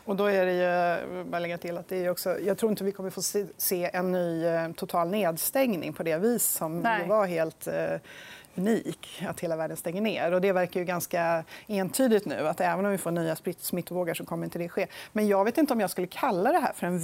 Och 0.04 0.16
då 0.16 0.26
är 0.26 0.46
det 0.46 0.54
ju, 0.54 1.24
bara 1.24 1.40
lägga 1.40 1.58
till 1.58 1.78
att 1.78 1.90
det 1.90 2.06
är 2.06 2.10
också, 2.10 2.40
jag 2.40 2.58
tror 2.58 2.72
inte 2.72 2.84
vi 2.84 2.92
kommer 2.92 3.10
få 3.10 3.22
se 3.58 3.90
en 3.94 4.12
ny 4.12 4.46
eh, 4.46 4.72
total 4.72 5.10
nedstängning 5.10 5.94
på 5.94 6.04
det 6.04 6.18
vis 6.18 6.44
som 6.44 6.80
Nej. 6.80 7.08
var 7.08 7.26
helt 7.26 7.68
unik 8.58 9.24
att 9.30 9.40
hela 9.40 9.56
världen 9.56 9.78
stänger 9.78 10.02
ner. 10.02 10.32
Och 10.32 10.42
det 10.42 10.52
verkar 10.52 10.80
ju 10.80 10.86
ganska 10.86 11.44
entydigt 11.68 12.26
nu 12.26 12.48
att 12.48 12.62
även 12.62 12.86
om 12.86 12.92
vi 12.92 12.98
får 12.98 13.12
nya 13.12 13.36
smittovågor 13.60 14.14
så 14.14 14.26
kommer 14.26 14.46
inte 14.46 14.60
det 14.60 14.70
ske. 14.70 14.88
Men 15.12 15.28
jag 15.28 15.46
vet 15.46 15.58
inte 15.58 15.74
om 15.74 15.80
jag 15.80 15.90
skulle 15.90 16.08
kalla 16.08 16.52
det 16.52 16.60
här 16.60 16.74
för 16.74 16.88
en 16.88 17.00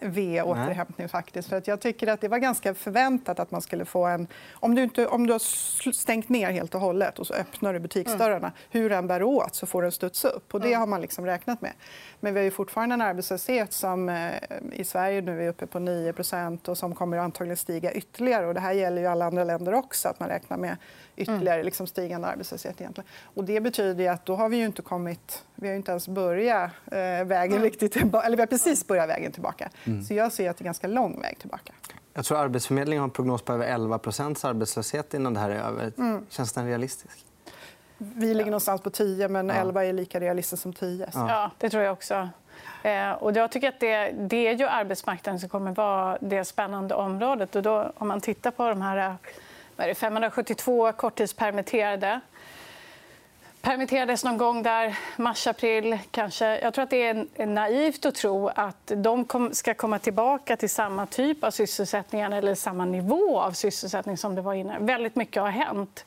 V-återhämtning. 0.00 1.08
Faktiskt. 1.08 1.48
För 1.48 1.56
att 1.56 1.66
jag 1.66 1.80
tycker 1.80 2.06
att 2.06 2.20
det 2.20 2.28
var 2.28 2.38
ganska 2.38 2.74
förväntat 2.74 3.40
att 3.40 3.50
man 3.50 3.62
skulle 3.62 3.84
få 3.84 4.06
en... 4.06 4.26
Om 4.52 4.74
du, 4.74 4.82
inte, 4.82 5.06
om 5.06 5.26
du 5.26 5.32
har 5.32 5.92
stängt 5.92 6.28
ner 6.28 6.50
helt 6.50 6.74
och 6.74 6.80
hållet 6.80 7.18
och 7.18 7.26
så 7.26 7.34
öppnar 7.34 7.72
du 7.72 7.78
butiksdörrarna, 7.78 8.36
mm. 8.46 8.52
hur 8.70 8.90
den 8.90 9.06
bär 9.06 9.22
åt 9.22 9.54
så 9.54 9.66
får 9.66 9.82
den 9.82 9.92
studsa 9.92 10.28
upp. 10.28 10.54
Och 10.54 10.60
det 10.60 10.68
mm. 10.68 10.80
har 10.80 10.86
man 10.86 11.00
liksom 11.00 11.26
räknat 11.26 11.60
med. 11.60 11.72
Men 12.20 12.34
vi 12.34 12.44
har 12.44 12.50
fortfarande 12.50 12.94
en 12.94 13.00
arbetslöshet 13.00 13.72
som 13.72 14.08
eh, 14.08 14.32
i 14.72 14.84
Sverige 14.84 15.20
nu 15.20 15.44
är 15.44 15.48
uppe 15.48 15.66
på 15.66 15.78
9% 15.78 16.68
och 16.68 16.78
som 16.78 16.94
kommer 16.94 17.16
antagligen 17.16 17.56
stiga 17.56 17.92
ytterligare. 17.92 18.46
Och 18.46 18.54
det 18.54 18.60
här 18.60 18.72
gäller 18.72 19.02
ju 19.02 19.08
alla 19.08 19.24
andra 19.24 19.44
länder 19.44 19.74
också. 19.74 20.08
att 20.08 20.20
man 20.20 20.28
räknar 20.28 20.56
med 20.56 20.73
ytterligare 21.16 21.54
mm. 21.54 21.64
liksom, 21.64 21.86
stigande 21.86 22.28
arbetslöshet. 22.28 22.80
Egentligen. 22.80 23.08
Och 23.34 23.44
det 23.44 23.60
betyder 23.60 24.10
att 24.10 24.26
då 24.26 24.36
har 24.36 24.48
vi 24.48 24.56
ju 24.56 24.64
inte 24.64 24.82
kommit... 24.82 25.44
Vi 25.54 25.68
har 25.68 25.74
inte 25.74 25.90
ens 25.90 26.08
börjat 26.08 26.70
eh, 26.86 26.98
vägen 27.24 27.52
mm. 27.52 27.62
riktigt 27.62 27.92
tillbaka. 27.92 28.26
Eller 28.26 28.36
vi 28.36 28.42
har 28.42 28.46
precis 28.46 28.86
börjat 28.86 29.08
vägen 29.08 29.32
tillbaka. 29.32 29.70
Mm. 29.84 30.02
Så 30.02 30.14
jag 30.14 30.32
ser 30.32 30.50
att 30.50 30.56
det 30.56 30.62
är 30.62 30.64
ganska 30.64 30.86
lång 30.86 31.20
väg 31.20 31.38
tillbaka. 31.38 31.72
Jag 32.14 32.24
tror 32.24 32.38
Arbetsförmedlingen 32.38 33.00
har 33.00 33.08
en 33.08 33.10
prognos 33.10 33.42
på 33.42 33.52
över 33.52 33.66
11% 33.66 34.46
arbetslöshet 34.46 35.14
innan 35.14 35.34
det 35.34 35.40
här 35.40 35.50
är 35.50 35.58
över. 35.58 35.92
Mm. 35.98 36.26
Känns 36.28 36.52
den 36.52 36.66
realistisk? 36.66 37.24
Vi 37.98 38.34
ligger 38.34 38.50
någonstans 38.50 38.80
på 38.80 38.90
10, 38.90 39.28
men 39.28 39.50
11 39.50 39.84
är 39.84 39.92
lika 39.92 40.20
realistiskt 40.20 40.62
som 40.62 40.72
10. 40.72 41.10
Så. 41.12 41.18
Ja, 41.18 41.50
det 41.58 41.70
tror 41.70 41.82
jag 41.82 41.92
också. 41.92 42.28
Eh, 42.82 43.12
och 43.12 43.32
jag 43.36 43.50
tycker 43.50 43.68
att 43.68 43.80
det, 43.80 44.10
det 44.10 44.48
är 44.48 44.54
ju 44.54 44.66
arbetsmarknaden 44.66 45.40
som 45.40 45.48
kommer 45.48 45.72
vara 45.72 46.18
det 46.20 46.44
spännande 46.44 46.94
området. 46.94 47.56
Och 47.56 47.62
då, 47.62 47.92
om 47.96 48.08
man 48.08 48.20
tittar 48.20 48.50
på 48.50 48.68
de 48.68 48.82
här 48.82 49.16
är 49.76 49.88
det, 49.88 49.94
572 49.94 50.92
korttidspermitterade 50.92 52.20
permitterades 53.64 54.24
någon 54.24 54.38
gång 54.38 54.62
där, 54.62 54.98
mars-april. 55.16 55.98
kanske. 56.10 56.58
Jag 56.60 56.74
tror 56.74 56.82
att 56.82 56.90
det 56.90 57.02
är 57.36 57.46
naivt 57.46 58.06
att 58.06 58.14
tro 58.14 58.48
att 58.48 58.92
de 58.96 59.50
ska 59.52 59.74
komma 59.74 59.98
tillbaka 59.98 60.56
till 60.56 60.70
samma 60.70 61.06
typ 61.06 61.44
av 61.44 61.50
sysselsättning 61.50 62.20
eller 62.20 62.54
samma 62.54 62.84
nivå 62.84 63.40
av 63.40 63.52
sysselsättning 63.52 64.16
som 64.16 64.34
det 64.34 64.42
var 64.42 64.54
innan. 64.54 64.86
Väldigt 64.86 65.16
mycket 65.16 65.42
har 65.42 65.50
hänt. 65.50 66.04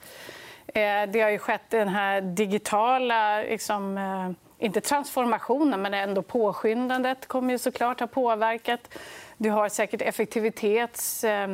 Eh, 0.68 1.04
det 1.08 1.22
har 1.22 1.30
ju 1.30 1.40
skett 1.40 1.70
den 1.70 1.88
här 1.88 2.22
digitala... 2.22 3.42
Liksom, 3.42 3.98
eh, 3.98 4.32
inte 4.60 4.82
transformationen, 4.82 5.82
men 5.82 5.94
ändå 5.94 6.22
påskyndandet 6.22 7.28
kommer 7.28 7.54
ju 7.54 7.58
såklart 7.58 8.00
ha 8.00 8.08
påverkat. 8.08 8.98
Du 9.38 9.50
har 9.50 9.70
säkert 9.70 10.02
effektivitets 10.02 11.24
eh, 11.24 11.48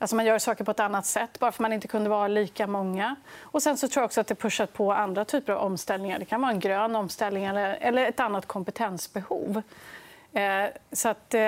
Alltså 0.00 0.16
man 0.16 0.24
gör 0.24 0.38
saker 0.38 0.64
på 0.64 0.70
ett 0.70 0.80
annat 0.80 1.06
sätt 1.06 1.38
bara 1.38 1.52
för 1.52 1.56
att 1.56 1.60
man 1.60 1.72
inte 1.72 1.88
kunde 1.88 2.10
vara 2.10 2.28
lika 2.28 2.66
många. 2.66 3.16
Och 3.40 3.62
sen 3.62 3.76
så 3.76 3.88
tror 3.88 4.02
jag 4.02 4.06
också 4.06 4.20
att 4.20 4.26
det 4.26 4.34
pushat 4.34 4.72
på 4.72 4.92
andra 4.92 5.24
typer 5.24 5.52
av 5.52 5.64
omställningar. 5.64 6.18
Det 6.18 6.24
kan 6.24 6.40
vara 6.40 6.52
en 6.52 6.60
grön 6.60 6.96
omställning 6.96 7.44
eller, 7.44 7.78
eller 7.80 8.06
ett 8.06 8.20
annat 8.20 8.46
kompetensbehov. 8.46 9.62
Eh, 10.32 10.64
så 10.92 11.08
att, 11.08 11.34
eh, 11.34 11.40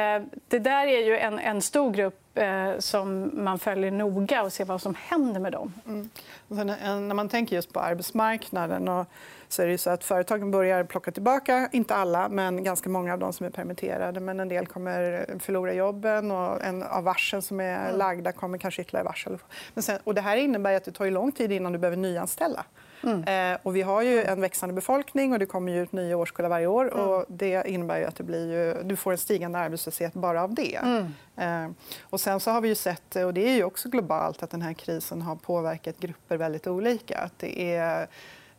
det 0.49 0.59
där 0.59 0.87
är 0.87 1.07
ju 1.07 1.19
en, 1.19 1.39
en 1.39 1.63
stor 1.63 1.91
grupp 1.91 2.39
eh, 2.39 2.79
som 2.79 3.31
man 3.45 3.59
följer 3.59 3.91
noga 3.91 4.43
och 4.43 4.53
ser 4.53 4.65
vad 4.65 4.83
som 4.83 4.95
händer 4.95 5.41
med 5.41 5.53
dem. 5.53 5.75
Mm. 5.87 6.11
Eh, 6.51 7.01
när 7.01 7.15
man 7.15 7.29
tänker 7.29 7.57
just 7.57 7.73
på 7.73 7.81
arbetsmarknaden 7.81 8.89
och 8.89 9.07
så 9.53 9.63
är 9.63 9.67
det 9.67 9.79
så 9.79 9.91
att 9.91 10.05
företagen 10.05 10.51
börjar 10.51 10.85
plocka 10.85 11.11
tillbaka, 11.11 11.69
inte 11.73 11.95
alla, 11.95 12.29
men 12.29 12.65
ganska 12.65 12.89
många 12.89 13.13
av 13.13 13.19
de 13.19 13.33
som 13.33 13.47
är 13.47 13.51
permitterade. 13.51 14.21
Men 14.21 14.41
en 14.41 14.49
del 14.49 14.67
kommer 14.67 15.27
förlora 15.39 15.73
jobben 15.73 16.31
och 16.31 16.63
en 16.63 16.83
av 16.83 17.05
varslen 17.05 17.43
som 17.43 17.61
är 17.61 17.85
mm. 17.85 17.99
lagda 17.99 18.33
kommer 18.33 18.59
kanske 18.59 18.83
ytterligare 18.83 19.05
varsel. 19.05 19.39
Men 19.75 19.83
sen, 19.83 19.99
och 20.05 20.15
det 20.15 20.21
här 20.21 20.37
innebär 20.37 20.75
att 20.75 20.85
det 20.85 20.93
tar 20.93 21.11
lång 21.11 21.33
tid 21.33 21.53
innan 21.53 21.73
du 21.73 21.79
behöver 21.79 21.97
nyanställa. 21.97 22.65
Mm. 23.03 23.53
Eh, 23.53 23.59
och 23.63 23.77
vi 23.77 23.83
har 23.83 24.03
ju 24.03 24.25
en 24.25 24.41
växande 24.41 24.75
befolkning 24.75 25.33
och 25.33 25.39
det 25.39 25.47
kommer 25.47 25.73
ut 25.73 25.93
nya 25.93 26.17
årskullar 26.17 26.49
varje 26.49 26.67
år. 26.67 26.93
Mm. 26.93 27.09
Och 27.09 27.25
det 27.29 27.69
innebär 27.69 27.99
ju 27.99 28.05
att 28.05 28.17
det 28.17 28.25
blir 28.25 28.53
ju, 28.53 28.83
du 28.83 28.97
får 28.97 29.13
en 29.13 29.19
stigande 29.19 29.59
arbetslöshet 29.59 30.15
bara 30.15 30.43
av 30.43 30.55
det. 30.55 30.77
Mm. 30.77 31.07
Eh, 31.37 31.71
och 32.03 32.21
sen 32.21 32.41
så 32.41 32.51
har 32.51 32.61
vi 32.61 32.69
ju 32.69 32.75
sett, 32.75 33.17
och 33.17 33.35
det 33.35 33.49
är 33.49 33.55
ju 33.55 33.65
också 33.65 33.89
globalt, 33.89 34.43
att 34.43 34.51
den 34.51 34.63
här 34.63 34.73
krisen 34.73 35.23
har 35.23 35.37
påverkat 35.37 35.99
grupper 35.99 36.37
väldigt 36.37 36.67
olika. 36.67 37.19
Att 37.19 37.39
det 37.39 37.75
är 37.75 38.09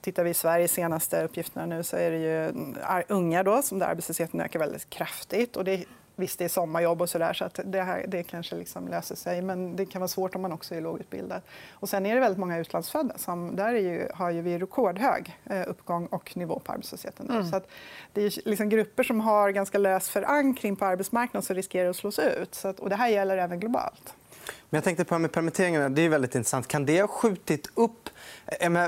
Tittar 0.03 0.23
vi 0.23 0.29
i 0.29 0.33
Sverige 0.33 0.67
senaste 0.67 1.23
uppgifterna 1.23 1.65
nu 1.65 1.83
så 1.83 1.97
är 1.97 2.11
det 2.11 2.17
ju 2.17 2.53
unga 3.07 3.43
då, 3.43 3.61
som 3.61 3.79
där 3.79 3.87
arbetslösheten 3.87 4.41
ökar 4.41 4.59
väldigt 4.59 4.89
kraftigt. 4.89 5.57
Och 5.57 5.63
det 5.63 5.85
Visst, 6.15 6.39
det 6.39 6.45
är 6.45 6.49
sommarjobb 6.49 7.01
och 7.01 7.09
så 7.09 7.17
där, 7.17 7.33
så 7.33 7.45
att 7.45 7.59
det, 7.65 7.81
här, 7.81 8.05
det 8.07 8.23
kanske 8.23 8.55
liksom 8.55 8.87
löser 8.87 9.15
sig. 9.15 9.41
Men 9.41 9.75
det 9.75 9.85
kan 9.85 10.01
vara 10.01 10.07
svårt 10.07 10.35
om 10.35 10.41
man 10.41 10.51
också 10.51 10.75
är 10.75 10.81
lågutbildad. 10.81 11.41
Och 11.71 11.89
sen 11.89 12.05
är 12.05 12.15
det 12.15 12.21
väldigt 12.21 12.39
många 12.39 12.57
utlandsfödda. 12.57 13.17
Som, 13.17 13.55
där 13.55 13.73
är 13.73 13.79
ju, 13.79 14.07
har 14.13 14.29
ju 14.29 14.41
vi 14.41 14.57
rekordhög 14.57 15.39
eh, 15.45 15.63
uppgång 15.67 16.05
och 16.05 16.37
nivå 16.37 16.59
på 16.59 16.71
arbetslösheten. 16.71 17.29
Mm. 17.29 17.45
Så 17.45 17.55
att 17.55 17.67
det 18.13 18.21
är 18.21 18.49
liksom 18.49 18.69
grupper 18.69 19.03
som 19.03 19.19
har 19.19 19.49
ganska 19.49 19.77
lös 19.77 20.09
förankring 20.09 20.75
på 20.75 20.85
arbetsmarknaden 20.85 21.45
som 21.45 21.55
riskerar 21.55 21.89
att 21.89 21.95
slås 21.95 22.19
ut. 22.19 22.55
Så 22.55 22.67
att, 22.67 22.79
och 22.79 22.89
det 22.89 22.95
här 22.95 23.07
gäller 23.07 23.37
även 23.37 23.59
globalt. 23.59 24.15
Men 24.69 24.77
jag 24.77 24.83
tänkte 24.83 25.05
på 25.05 25.19
med 25.19 25.31
permitteringarna. 25.31 25.89
Det 25.89 26.01
är 26.01 26.09
väldigt 26.09 26.35
intressant. 26.35 26.67
Kan 26.67 26.85
det 26.85 27.01
ha 27.01 27.07
skjutit 27.07 27.69
upp... 27.75 28.09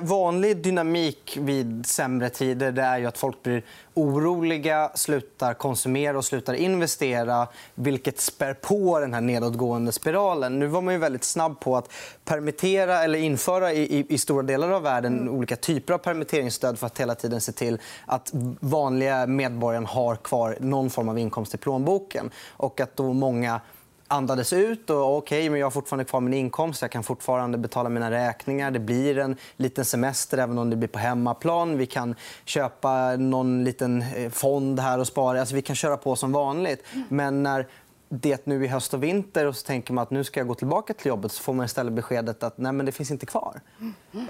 Vanlig 0.01 0.57
dynamik 0.57 1.38
vid 1.41 1.85
sämre 1.85 2.29
tider 2.29 2.71
det 2.71 2.81
är 2.81 2.97
ju 2.97 3.05
att 3.05 3.17
folk 3.17 3.43
blir 3.43 3.63
oroliga, 3.93 4.91
slutar 4.95 5.53
konsumera 5.53 6.17
och 6.17 6.25
slutar 6.25 6.53
investera 6.53 7.47
vilket 7.75 8.19
spär 8.19 8.53
på 8.53 9.00
den 9.00 9.13
här 9.13 9.21
nedåtgående 9.21 9.91
spiralen. 9.91 10.59
Nu 10.59 10.67
var 10.67 10.81
man 10.81 10.93
ju 10.93 11.00
väldigt 11.00 11.24
snabb 11.24 11.59
på 11.59 11.77
att 11.77 11.91
permittera 12.25 13.03
eller 13.03 13.19
införa 13.19 13.74
i, 13.74 14.00
i, 14.00 14.05
i 14.09 14.17
stora 14.17 14.43
delar 14.43 14.71
av 14.71 14.81
världen 14.81 15.19
mm. 15.19 15.33
olika 15.33 15.55
typer 15.55 15.93
av 15.93 15.97
permitteringsstöd 15.97 16.79
för 16.79 16.88
att 16.88 17.00
hela 17.00 17.15
tiden 17.15 17.41
se 17.41 17.51
till 17.51 17.79
att 18.05 18.31
vanliga 18.59 19.27
medborgare 19.27 19.85
har 19.85 20.15
kvar 20.15 20.57
någon 20.59 20.89
form 20.89 21.09
av 21.09 21.19
inkomst 21.19 21.53
i 21.53 21.57
plånboken. 21.57 22.31
Och 22.50 22.79
att 22.79 22.95
då 22.95 23.13
många 23.13 23.62
andades 24.07 24.53
ut. 24.53 24.89
och 24.89 25.17
okay, 25.17 25.50
men 25.50 25.59
Jag 25.59 25.65
har 25.65 25.71
fortfarande 25.71 26.05
kvar 26.05 26.21
min 26.21 26.33
inkomst. 26.33 26.81
Jag 26.81 26.91
kan 26.91 27.03
fortfarande 27.03 27.57
betala 27.57 27.89
mina 27.89 28.12
räkningar. 28.12 28.71
Det 28.71 28.79
blir 28.79 29.17
en 29.17 29.35
liten 29.57 29.85
semester, 29.85 30.38
även 30.38 30.57
om 30.57 30.69
det 30.69 30.75
blir 30.75 30.89
på 30.89 31.00
hemmaplan. 31.00 31.77
Vi 31.77 31.85
kan 31.85 32.15
köpa 32.45 33.15
någon 33.15 33.63
liten 33.63 34.01
eh, 34.01 34.29
fond 34.29 34.79
här 34.79 35.00
och 35.00 35.07
spara. 35.07 35.39
Alltså, 35.39 35.55
vi 35.55 35.62
kan 35.62 35.75
köra 35.75 35.97
på 35.97 36.15
som 36.15 36.31
vanligt. 36.31 36.83
Men 37.09 37.43
när 37.43 37.67
det 38.09 38.45
nu 38.45 38.65
i 38.65 38.67
höst 38.67 38.93
och 38.93 39.03
vinter 39.03 39.45
och 39.45 39.55
så 39.55 39.65
tänker 39.65 39.93
man 39.93 40.01
att 40.01 40.12
nu 40.12 40.24
ska 40.24 40.39
jag 40.39 40.47
gå 40.47 40.55
tillbaka 40.55 40.93
till 40.93 41.07
jobbet 41.07 41.31
så 41.31 41.43
får 41.43 41.53
man 41.53 41.65
istället 41.65 41.93
beskedet 41.93 42.43
att 42.43 42.57
nej, 42.57 42.71
men 42.71 42.85
det 42.85 42.91
finns 42.91 43.12
inte 43.12 43.25
kvar. 43.25 43.62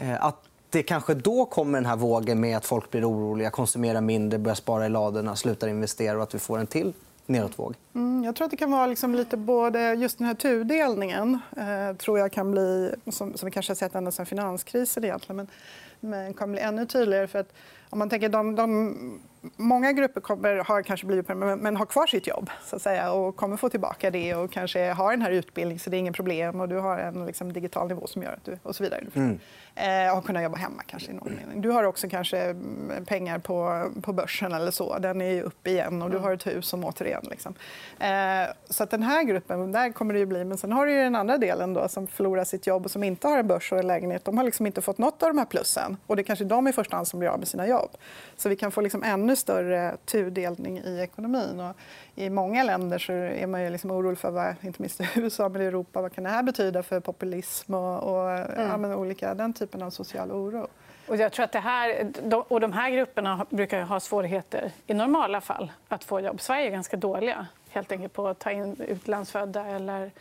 Eh, 0.01 0.25
att 0.25 0.43
det 0.69 0.83
kanske 0.83 1.13
då 1.13 1.45
kommer 1.45 1.77
den 1.77 1.85
här 1.85 1.95
vågen 1.95 2.39
med 2.39 2.57
att 2.57 2.65
folk 2.65 2.91
blir 2.91 3.09
oroliga, 3.09 3.49
konsumerar 3.49 4.01
mindre, 4.01 4.39
börjar 4.39 4.55
spara 4.55 4.85
i 4.85 4.89
ladorna, 4.89 5.35
slutar 5.35 5.67
investera 5.67 6.17
och 6.17 6.23
att 6.23 6.35
vi 6.35 6.39
får 6.39 6.59
en 6.59 6.67
till 6.67 6.93
nedåtvåg? 7.25 7.75
Mm, 7.95 8.23
jag 8.23 8.35
tror 8.35 8.45
att 8.45 8.51
det 8.51 8.57
kan 8.57 8.71
vara 8.71 8.87
liksom 8.87 9.15
lite 9.15 9.37
både... 9.37 9.93
Just 9.93 10.17
den 10.17 10.27
här 10.27 10.33
tudelningen 10.33 11.39
eh, 11.57 11.97
tror 11.97 12.19
jag 12.19 12.31
kan 12.31 12.51
bli, 12.51 12.95
som, 13.11 13.37
som 13.37 13.45
vi 13.45 13.51
kanske 13.51 13.69
har 13.69 13.75
sett 13.75 13.95
ända 13.95 14.11
sedan 14.11 14.25
finanskrisen 14.25 15.03
egentligen, 15.03 15.35
men, 15.37 15.47
men 15.99 16.33
kan 16.33 16.51
bli 16.51 16.61
ännu 16.61 16.85
tydligare. 16.85 17.27
För 17.27 17.39
att 17.39 17.53
om 17.89 17.99
man 17.99 18.09
tänker 18.09 18.29
de, 18.29 18.55
de 18.55 19.19
många 19.55 19.91
grupper 19.91 20.21
kommer, 20.21 20.55
har 20.55 20.81
kanske 20.81 21.05
blivit 21.05 21.27
men 21.27 21.77
har 21.77 21.85
kvar 21.85 22.07
sitt 22.07 22.27
jobb 22.27 22.49
så 22.65 22.75
att 22.75 22.81
säga, 22.81 23.11
och 23.11 23.35
kommer 23.35 23.57
få 23.57 23.69
tillbaka 23.69 24.11
det 24.11 24.35
och 24.35 24.51
kanske 24.51 24.91
har 24.91 25.11
den 25.11 25.21
här 25.21 25.31
utbildningen 25.31 25.79
så 25.79 25.89
det 25.89 25.97
är 25.97 25.99
inget 25.99 26.15
problem 26.15 26.61
och 26.61 26.69
du 26.69 26.77
har 26.77 26.97
en 26.97 27.25
liksom, 27.25 27.53
digital 27.53 27.87
nivå 27.87 28.07
som 28.07 28.23
gör 28.23 28.33
att 28.33 28.45
du... 28.45 28.59
och 28.63 28.75
så 28.75 28.83
vidare. 28.83 29.05
Mm. 29.13 29.39
Eh, 29.75 30.17
och 30.17 30.25
kunna 30.25 30.43
jobba 30.43 30.57
hemma 30.57 30.83
kanske 30.87 31.11
i 31.11 31.13
någon 31.13 31.35
mening. 31.35 31.61
Du 31.61 31.69
har 31.69 31.83
också 31.83 32.09
kanske 32.09 32.37
mm, 32.39 33.05
pengar 33.05 33.39
på, 33.39 33.89
på 34.01 34.13
börsen 34.13 34.53
eller 34.53 34.71
så. 34.71 34.99
Den 34.99 35.21
är 35.21 35.41
upp 35.41 35.67
igen 35.67 36.01
och 36.01 36.09
du 36.09 36.17
har 36.17 36.33
ett 36.33 36.47
hus 36.47 36.67
som 36.67 36.83
återigen. 36.83 37.25
Liksom. 37.29 37.53
Eh, 37.99 38.09
så 38.69 38.83
att 38.83 38.89
den 38.89 39.03
här 39.03 39.23
gruppen, 39.23 39.71
där 39.71 39.91
kommer 39.91 40.13
det 40.13 40.19
ju 40.19 40.25
bli. 40.25 40.45
Men 40.45 40.57
sen 40.57 40.71
har 40.71 40.85
du 40.85 40.93
den 40.93 41.15
andra 41.15 41.37
delen 41.37 41.73
då, 41.73 41.87
som 41.87 42.07
förlorar 42.07 42.43
sitt 42.43 42.67
jobb 42.67 42.85
och 42.85 42.91
som 42.91 43.03
inte 43.03 43.27
har 43.27 43.37
en 43.37 43.47
börs 43.47 43.71
och 43.71 43.79
en 43.79 43.87
lägenhet. 43.87 44.25
De 44.25 44.37
har 44.37 44.45
liksom 44.45 44.65
inte 44.65 44.81
fått 44.81 44.97
något 44.97 45.23
av 45.23 45.29
de 45.29 45.37
här 45.37 45.45
plussen. 45.45 45.97
Och 46.07 46.15
det 46.15 46.21
är 46.21 46.23
kanske 46.23 46.45
de 46.45 46.67
i 46.67 46.73
första 46.73 46.95
hand 46.95 47.07
som 47.07 47.19
blir 47.19 47.29
av 47.29 47.39
med 47.39 47.47
sina 47.47 47.67
jobb. 47.67 47.89
Så 48.37 48.49
vi 48.49 48.55
kan 48.55 48.71
få 48.71 48.81
liksom 48.81 49.03
ännu 49.35 49.41
större 49.41 49.97
tudelning 50.05 50.77
i 50.77 50.99
ekonomin. 50.99 51.59
Och 51.59 51.75
I 52.15 52.29
många 52.29 52.63
länder 52.63 52.99
så 52.99 53.11
är 53.13 53.47
man 53.47 53.63
ju 53.63 53.69
liksom 53.69 53.91
orolig 53.91 54.17
för 54.17 54.31
vad, 54.31 54.55
inte 54.61 54.81
minst 54.81 55.01
i 55.01 55.07
USA 55.15 55.49
men 55.49 55.61
i 55.61 55.65
Europa, 55.65 56.01
vad 56.01 56.13
kan 56.13 56.23
det 56.23 56.29
här 56.29 56.43
betyda 56.43 56.83
för 56.83 56.99
populism 56.99 57.73
och, 57.73 58.03
och 58.03 58.31
mm. 58.31 58.83
ja, 58.83 58.95
olika, 58.95 59.33
den 59.33 59.53
typen 59.53 59.81
av 59.81 59.91
social 59.91 60.31
oro. 60.31 60.67
Och 61.07 61.17
jag 61.17 61.31
tror 61.31 61.43
att 61.43 61.51
det 61.51 61.59
här, 61.59 62.11
och 62.47 62.59
de 62.59 62.73
här 62.73 62.89
grupperna 62.89 63.45
brukar 63.49 63.81
ha 63.81 63.99
svårigheter 63.99 64.71
i 64.87 64.93
normala 64.93 65.41
fall 65.41 65.71
att 65.89 66.03
få 66.03 66.19
jobb. 66.19 66.41
Sverige 66.41 66.67
är 66.67 66.71
ganska 66.71 66.97
dåliga 66.97 67.47
helt 67.69 67.91
enkelt 67.91 68.13
på 68.13 68.27
att 68.27 68.39
ta 68.39 68.51
in 68.51 68.75
utlandsfödda 68.87 69.65
eller 69.65 70.11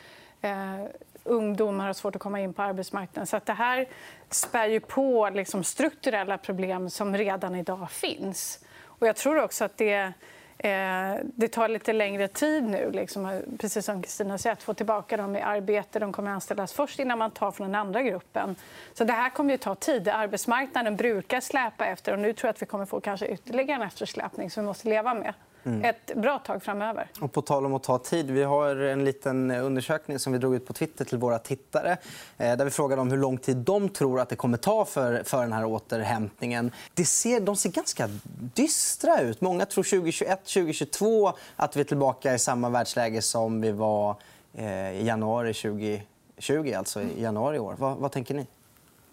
eh, 0.43 0.85
ungdomar 1.25 1.87
har 1.87 1.93
svårt 1.93 2.17
att 2.17 2.23
komma 2.23 2.41
in 2.41 2.53
på 2.53 2.63
arbetsmarknaden. 2.63 3.27
Så 3.27 3.37
att 3.37 3.47
det 3.47 3.53
här 3.53 3.87
spär 4.31 4.67
ju 4.67 4.81
på 4.81 5.31
liksom 5.35 5.65
strukturella 5.65 6.39
problem 6.39 6.91
som 6.91 7.17
redan 7.17 7.55
idag 7.55 7.91
finns. 7.91 8.65
Och 9.05 9.09
jag 9.09 9.17
tror 9.17 9.43
också 9.43 9.65
att 9.65 9.77
det, 9.77 10.13
eh, 10.59 11.15
det 11.23 11.49
tar 11.49 11.69
lite 11.69 11.93
längre 11.93 12.29
tid 12.29 12.65
nu, 12.65 12.91
liksom, 12.91 13.43
precis 13.59 13.87
som 13.87 14.03
Kristina 14.03 14.39
säger, 14.39 14.53
att 14.53 14.63
få 14.63 14.75
tillbaka 14.75 15.17
dem 15.17 15.37
i 15.37 15.41
arbete. 15.41 15.99
De 15.99 16.13
kommer 16.13 16.31
att 16.31 16.35
anställas 16.35 16.73
först 16.73 16.99
innan 16.99 17.19
man 17.19 17.31
tar 17.31 17.51
från 17.51 17.67
den 17.67 17.75
andra 17.75 18.03
gruppen. 18.03 18.57
Så 18.95 19.05
det 19.05 19.13
här 19.13 19.31
kommer 19.31 19.55
att 19.55 19.61
ta 19.61 19.75
tid. 19.75 20.09
Arbetsmarknaden 20.09 20.97
brukar 20.97 21.41
släpa 21.41 21.87
efter 21.87 22.13
och 22.13 22.19
nu 22.19 22.33
tror 22.33 22.49
jag 22.49 22.53
att 22.53 22.63
vi 22.63 22.67
kommer 22.67 22.85
att 22.85 22.91
få 22.91 23.01
kanske 23.01 23.27
ytterligare 23.27 23.83
en 23.83 23.87
eftersläpning 23.87 24.51
som 24.51 24.63
vi 24.63 24.67
måste 24.67 24.89
leva 24.89 25.15
med. 25.15 25.35
Mm. 25.67 25.85
ett 25.85 26.15
bra 26.17 26.39
tag 26.39 26.63
framöver. 26.63 27.11
Och 27.21 27.33
på 27.33 27.43
tal 27.43 27.67
om 27.67 27.75
att 27.75 27.83
ta 27.83 27.99
tid. 27.99 28.31
Vi 28.31 28.43
har 28.43 28.77
en 28.77 29.05
liten 29.05 29.51
undersökning 29.51 30.19
som 30.19 30.33
vi 30.33 30.39
drog 30.39 30.55
ut 30.55 30.67
på 30.67 30.73
Twitter 30.73 31.05
till 31.05 31.19
våra 31.19 31.39
tittare. 31.39 31.97
Eh, 32.39 32.57
där 32.57 32.65
vi 32.65 32.71
frågade 32.71 33.03
om 33.03 33.11
hur 33.11 33.19
lång 33.19 33.39
tid 33.39 33.57
de 33.57 33.89
tror 33.89 34.21
att 34.21 34.29
det 34.29 34.37
kommer 34.37 34.59
ta 34.59 34.85
för, 34.85 35.23
för 35.23 35.43
den 35.43 35.53
här 35.53 35.65
återhämtningen. 35.65 36.73
Det 36.95 37.05
ser, 37.05 37.41
de 37.41 37.57
ser 37.57 37.71
ganska 37.71 38.09
dystra 38.55 39.21
ut. 39.21 39.41
Många 39.41 39.67
tror 39.67 39.85
2021, 39.85 40.45
2022 40.45 41.33
att 41.57 41.77
vi 41.77 41.81
är 41.81 41.85
tillbaka 41.85 42.35
i 42.35 42.39
samma 42.39 42.69
världsläge 42.69 43.23
som 43.23 43.61
vi 43.61 43.73
var 43.73 44.17
eh, 44.55 44.91
i 44.91 45.07
januari 45.07 45.55
2020, 45.55 46.75
alltså 46.77 47.03
i 47.03 47.23
januari 47.23 47.57
i 47.57 47.61
år. 47.61 47.75
Vad, 47.79 47.97
vad 47.97 48.13
tänker 48.13 48.35
ni? 48.35 48.47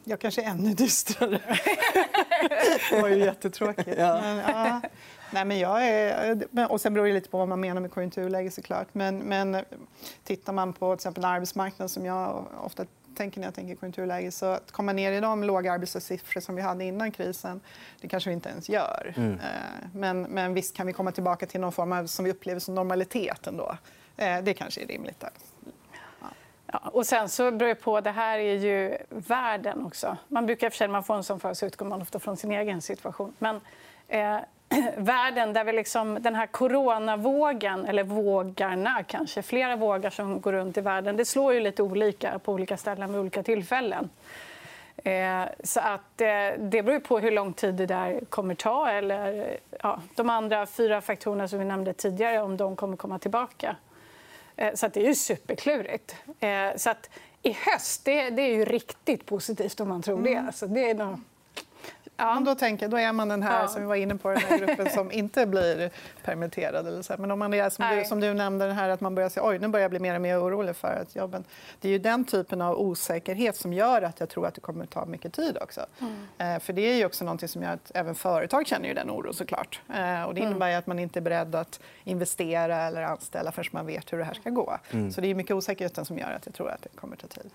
Jag 0.04 0.20
kanske 0.20 0.42
är 0.42 0.50
ännu 0.50 0.74
dystrare. 0.74 1.40
det 2.92 3.02
var 3.02 3.08
ju 3.08 3.18
jättetråkigt. 3.18 3.98
Ja. 3.98 4.22
Men, 4.22 4.38
ja. 4.38 4.82
Nej, 5.32 5.46
men 5.46 5.60
jag 5.60 5.88
är, 5.88 6.72
och 6.72 6.82
sen 6.82 6.94
beror 6.94 7.08
det 7.08 7.14
lite 7.14 7.30
på 7.30 7.38
vad 7.38 7.48
man 7.48 7.60
menar 7.60 7.82
med 7.82 7.92
konjunkturläge. 7.92 8.52
Såklart. 8.52 8.88
Men, 8.92 9.18
men 9.18 9.66
tittar 10.24 10.54
man 10.54 10.74
på 10.74 10.96
till 10.96 11.00
exempel 11.00 11.26
arbetsmarknaden 11.26 11.90
som 11.90 12.06
jag 12.06 12.46
ofta 12.64 12.86
tänker 13.16 13.40
när 13.40 13.48
jag 13.48 13.56
tänker 13.56 13.76
konjunkturläge 13.76 14.32
så 14.32 14.46
att 14.46 14.72
komma 14.72 14.94
ner 14.94 15.12
i 15.12 15.20
de 15.20 15.44
låga 15.44 15.74
arbetslöshetssiffror 15.74 16.42
som 16.42 16.56
vi 16.56 16.62
hade 16.62 16.84
innan 16.84 17.12
krisen, 17.12 17.62
det 18.02 18.08
kanske 18.08 18.30
vi 18.30 18.34
inte 18.34 18.50
ens 18.50 18.70
gör. 18.70 19.14
Mm. 19.18 19.34
Eh, 19.34 19.88
men, 19.94 20.22
men 20.22 20.54
visst 20.54 20.76
kan 20.76 20.88
vi 20.88 20.94
komma 20.94 21.12
tillbaka 21.12 21.46
till 21.46 21.62
någon 21.62 21.72
form 21.72 21.92
av 21.92 22.08
som 22.08 22.26
vi 22.26 22.32
upplever 22.32 22.60
som 22.60 22.76
normalitet 22.76 23.48
ändå. 23.48 23.78
Eh, 24.18 24.42
det 24.44 24.54
kanske 24.54 24.82
är 24.82 24.88
rimligt. 24.88 25.20
Där. 25.20 25.32
Ja, 26.68 26.80
och 26.80 27.06
sen 27.06 27.30
så 27.30 27.52
beror 27.52 27.70
det 27.70 27.76
på, 27.76 28.02
det 28.02 28.12
här 28.12 28.40
är 28.40 28.56
ju 28.56 28.98
världen 29.10 29.86
också. 29.86 30.18
Man 30.28 30.46
brukar 30.46 30.70
för 30.70 30.78
sig, 30.78 30.88
man 30.88 31.04
får 31.04 31.16
en 31.16 31.24
sån 31.24 31.40
för 31.40 31.54
så 31.54 31.66
utgår 31.66 31.86
man 31.86 32.02
ofta 32.02 32.20
från 32.20 32.38
sin 32.38 32.52
egen 32.52 32.82
situation. 32.82 33.34
Men 33.40 33.62
eh, 34.08 34.38
världen 34.98 35.54
där 35.54 35.64
vi 35.64 35.74
liksom, 35.74 36.18
den 36.22 36.36
här 36.36 36.48
coronavågen, 36.48 37.86
eller 37.86 38.04
vågarna 38.04 39.04
kanske, 39.04 39.42
flera 39.42 39.76
vågar 39.76 40.10
som 40.10 40.42
går 40.42 40.54
runt 40.54 40.78
i 40.78 40.82
världen, 40.82 41.18
det 41.18 41.26
slår 41.26 41.54
ju 41.54 41.60
lite 41.60 41.84
olika 41.84 42.40
på 42.40 42.54
olika 42.54 42.78
ställen 42.78 43.12
vid 43.12 43.22
olika 43.22 43.44
tillfällen. 43.44 44.10
Eh, 45.04 45.44
så 45.64 45.80
att, 45.80 46.22
eh, 46.22 46.60
det 46.60 46.84
beror 46.84 47.00
på 47.00 47.20
hur 47.20 47.32
lång 47.32 47.54
tid 47.54 47.76
det 47.76 47.86
där 47.86 48.20
kommer 48.30 48.56
ta. 48.56 48.90
Eller, 48.90 49.58
ja, 49.82 50.02
de 50.16 50.30
andra 50.30 50.66
fyra 50.66 51.02
faktorerna 51.02 51.48
som 51.48 51.60
vi 51.60 51.66
nämnde 51.66 51.94
tidigare, 51.94 52.42
om 52.42 52.58
de 52.58 52.76
kommer 52.76 52.98
komma 52.98 53.20
tillbaka. 53.20 53.76
Eh, 54.56 54.74
så 54.74 54.88
det 54.88 55.00
är 55.00 55.08
ju 55.08 55.16
superklurigt. 55.16 56.16
Så 56.76 56.90
att 56.90 57.10
i 57.42 57.52
höst 57.52 58.06
det, 58.06 58.30
det 58.30 58.42
är 58.42 58.56
ju 58.56 58.66
riktigt 58.66 59.26
positivt 59.26 59.80
om 59.80 59.90
man 59.90 60.02
tror 60.02 60.18
mm. 60.18 60.34
det. 60.34 60.48
Alltså, 60.48 60.68
det 60.68 60.90
är 60.90 60.96
nog 60.96 61.20
Ja. 62.22 62.34
Men 62.34 62.44
då, 62.44 62.56
tänker, 62.56 62.88
då 62.88 62.98
är 62.98 63.14
man 63.14 63.28
den 63.28 63.44
här 63.44 63.62
ja. 63.62 63.68
som 63.68 63.82
vi 63.82 63.88
var 63.88 63.96
inne 63.96 64.16
på, 64.16 64.30
den 64.30 64.38
här 64.38 64.58
gruppen 64.58 64.90
som 64.90 65.12
inte 65.22 65.46
blir 65.46 65.90
permitterad. 66.24 66.88
Eller 66.88 67.02
så. 67.02 67.16
Men 67.18 67.32
om 67.32 67.40
man 67.40 67.54
är 67.54 67.70
som 67.70 67.86
du, 67.96 68.06
som 68.06 68.20
du 68.20 68.34
nämnde, 68.34 68.68
den 68.68 68.76
här, 68.76 68.90
att 68.90 69.02
man 69.02 69.16
börjar 69.16 69.30
säga 69.30 69.48
oj 69.48 69.60
nu 69.60 69.68
börjar 69.68 69.84
jag 69.84 69.92
bli 69.92 70.00
mer 70.00 70.16
och 70.16 70.22
mer 70.22 70.44
orolig 70.44 70.76
för 70.76 71.02
att 71.02 71.16
jobben... 71.16 71.44
Det 71.80 71.88
är 71.88 71.92
ju 71.92 72.00
den 72.00 72.26
typen 72.26 72.62
av 72.62 72.80
osäkerhet 72.80 73.56
som 73.56 73.74
gör 73.74 74.02
att 74.02 74.20
jag 74.20 74.30
tror 74.30 74.48
att 74.48 74.56
det 74.56 74.62
kommer 74.62 74.84
att 74.84 74.90
ta 74.90 75.06
mycket 75.06 75.34
tid 75.34 75.58
också. 75.62 75.86
Mm. 76.00 76.56
Eh, 76.56 76.60
för 76.60 76.74
det 76.74 76.82
är 76.82 76.96
ju 76.96 77.06
också 77.06 77.26
någonting 77.26 77.50
som 77.50 77.64
gör 77.64 77.74
att 77.74 77.92
även 77.94 78.16
företag 78.16 78.68
känner 78.68 78.88
ju 78.88 78.94
den 78.94 79.10
oron 79.10 79.34
såklart. 79.34 79.82
Eh, 79.90 80.24
och 80.24 80.34
det 80.34 80.42
mm. 80.42 80.52
innebär 80.52 80.68
mm. 80.68 80.80
att 80.80 80.88
man 80.88 81.00
inte 81.00 81.20
är 81.20 81.22
beredd 81.22 81.56
att 81.56 81.80
investera 82.04 82.78
eller 82.78 83.04
anställa 83.04 83.52
förrän 83.52 83.70
man 83.72 83.86
vet 83.86 84.14
hur 84.14 84.18
det 84.18 84.24
här 84.24 84.34
ska 84.34 84.50
gå. 84.50 84.78
Mm. 84.92 85.12
Så 85.12 85.22
det 85.22 85.28
är 85.28 85.36
mycket 85.36 85.56
osäkerheten 85.56 86.06
som 86.06 86.18
gör 86.18 86.32
att 86.32 86.46
jag 86.46 86.56
tror 86.56 86.70
att 86.70 86.82
det 86.82 86.90
kommer 86.96 87.16
att 87.16 87.22
ta 87.22 87.28
tid. 87.28 87.52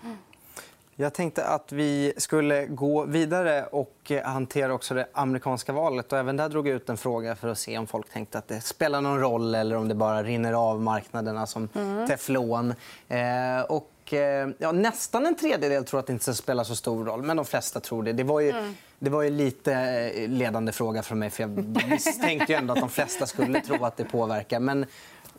Jag 0.98 1.14
tänkte 1.14 1.44
att 1.44 1.72
vi 1.72 2.12
skulle 2.16 2.66
gå 2.66 3.04
vidare 3.04 3.66
och 3.66 4.12
hantera 4.24 4.74
också 4.74 4.94
det 4.94 5.06
amerikanska 5.12 5.72
valet. 5.72 6.12
Och 6.12 6.18
även 6.18 6.36
där 6.36 6.48
drog 6.48 6.68
jag 6.68 6.76
ut 6.76 6.88
en 6.88 6.96
fråga 6.96 7.36
för 7.36 7.48
att 7.48 7.58
se 7.58 7.78
om 7.78 7.86
folk 7.86 8.12
tänkte 8.12 8.38
att 8.38 8.48
det 8.48 8.60
spelar 8.60 9.00
någon 9.00 9.20
roll 9.20 9.54
eller 9.54 9.76
om 9.76 9.88
det 9.88 9.94
bara 9.94 10.22
rinner 10.22 10.52
av 10.52 10.80
marknaderna 10.82 11.46
som 11.46 11.68
mm. 11.74 12.06
teflon. 12.06 12.74
Eh, 13.08 13.60
och, 13.68 14.14
eh, 14.14 14.48
ja, 14.58 14.72
nästan 14.72 15.26
en 15.26 15.36
tredjedel 15.36 15.84
tror 15.84 16.00
att 16.00 16.06
det 16.06 16.12
inte 16.12 16.34
spelar 16.34 16.64
så 16.64 16.76
stor 16.76 17.04
roll, 17.04 17.22
men 17.22 17.36
de 17.36 17.46
flesta 17.46 17.80
tror 17.80 18.02
det. 18.02 18.12
Det 18.12 18.24
var 18.24 18.40
ju, 18.40 18.50
mm. 18.50 18.74
det 18.98 19.10
var 19.10 19.22
ju 19.22 19.30
lite 19.30 19.72
eh, 19.74 20.28
ledande 20.28 20.72
fråga 20.72 21.02
från 21.02 21.18
mig, 21.18 21.30
för 21.30 21.42
jag 21.42 21.50
misstänkte 21.88 22.52
ju 22.52 22.58
ändå 22.58 22.72
att 22.72 22.80
de 22.80 22.88
flesta 22.88 23.26
skulle 23.26 23.60
tro 23.60 23.84
att 23.84 23.96
det 23.96 24.04
påverkar. 24.04 24.60
Men 24.60 24.86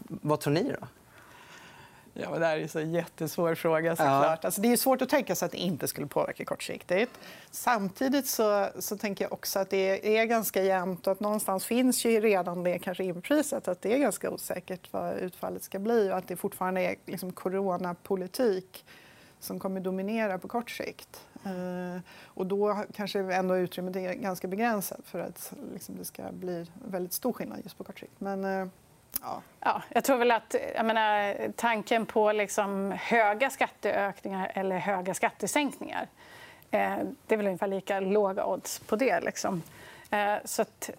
vad 0.08 0.40
tror 0.40 0.54
ni? 0.54 0.64
då? 0.64 0.88
Ja, 2.22 2.30
men 2.30 2.40
det 2.40 2.46
här 2.46 2.58
är 2.58 2.78
en 2.78 2.94
jättesvår 2.94 3.56
fråga. 3.56 3.96
Såklart. 3.96 4.40
Ja. 4.42 4.48
Alltså, 4.48 4.62
det 4.62 4.72
är 4.72 4.78
svårt 4.78 5.02
att 5.02 5.10
tänka 5.10 5.36
sig 5.36 5.46
att 5.46 5.52
det 5.52 5.58
inte 5.58 5.88
skulle 5.88 6.08
påverka 6.08 6.46
kortsiktigt. 6.46 7.12
Samtidigt 7.52 8.28
så, 8.28 8.70
så 8.80 8.98
tänker 8.98 9.26
jag 9.26 9.34
också 9.34 9.60
att 9.60 9.70
det 9.70 10.18
är 10.18 10.26
ganska 10.26 10.64
jämnt 10.64 11.08
och 11.08 11.12
att 11.12 11.20
någonstans 11.20 11.66
finns 11.66 12.06
ju 12.06 12.22
redan 12.22 12.64
det 12.64 12.80
kanske 12.80 13.04
inprisat 13.04 13.68
att 13.68 13.82
det 13.82 13.94
är 13.94 13.98
ganska 13.98 14.30
osäkert 14.30 14.94
vad 14.94 15.18
utfallet 15.18 15.64
ska 15.64 15.80
bli 15.80 16.12
och 16.12 16.18
att 16.18 16.28
det 16.28 16.36
fortfarande 16.36 16.82
är 16.82 16.96
liksom 17.06 17.32
coronapolitik 17.32 18.86
som 19.40 19.60
kommer 19.60 19.80
dominera 19.80 20.38
på 20.38 20.48
kort 20.48 20.72
sikt. 20.72 21.22
Uh, 21.46 22.00
och 22.24 22.46
då 22.46 22.84
kanske 22.94 23.20
ändå 23.20 23.58
utrymmet 23.58 23.96
är 23.96 24.14
ganska 24.14 24.48
begränsat 24.48 25.00
för 25.04 25.20
att 25.20 25.54
liksom, 25.74 25.96
det 25.98 26.06
ska 26.06 26.24
bli 26.32 26.66
väldigt 26.86 27.14
stor 27.14 27.34
skillnad 27.34 27.60
just 27.64 27.78
på 27.78 27.84
kort 27.84 28.00
sikt. 28.00 28.20
Men, 28.20 28.46
uh, 28.46 28.68
Ja. 29.22 29.42
Ja, 29.60 29.82
jag 29.90 30.04
tror 30.04 30.18
väl 30.18 30.32
att 30.32 30.56
menar, 30.76 31.36
tanken 31.56 32.06
på 32.06 32.32
liksom 32.32 32.92
höga 32.92 33.50
skatteökningar 33.50 34.52
eller 34.56 34.78
höga 34.78 35.14
skattesänkningar 35.14 36.08
eh, 36.72 36.98
det 37.28 37.36
är 37.36 37.38
väl 37.38 37.46
ungefär 37.46 37.68
lika 37.68 38.00
låga 38.00 38.46
odds 38.46 38.80
på 38.80 38.96
det. 38.96 39.20
Liksom. 39.20 39.64
Eh, 40.12 40.36
så 40.46 40.62
att, 40.62 40.90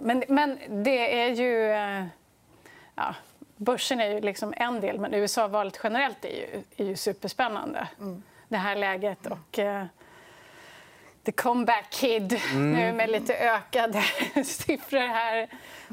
men, 0.00 0.24
men 0.28 0.58
det 0.68 1.22
är 1.22 1.28
ju... 1.28 1.70
Eh, 1.70 2.04
ja, 2.94 3.14
börsen 3.56 4.00
är 4.00 4.06
ju 4.06 4.20
liksom 4.20 4.54
en 4.56 4.80
del, 4.80 5.00
men 5.00 5.14
USA-valet 5.14 5.80
generellt 5.82 6.24
är 6.24 6.28
ju, 6.28 6.62
är 6.76 6.84
ju 6.84 6.96
superspännande. 6.96 7.88
Mm. 8.00 8.22
Det 8.48 8.56
här 8.56 8.76
läget. 8.76 9.26
Och, 9.26 9.58
eh, 9.58 9.84
the 11.24 11.32
comeback 11.32 11.90
kid 11.90 12.40
mm. 12.52 12.72
nu 12.72 12.92
med 12.92 13.10
lite 13.10 13.34
ökade 13.34 14.02
siffror 14.44 15.08
här 15.08 15.48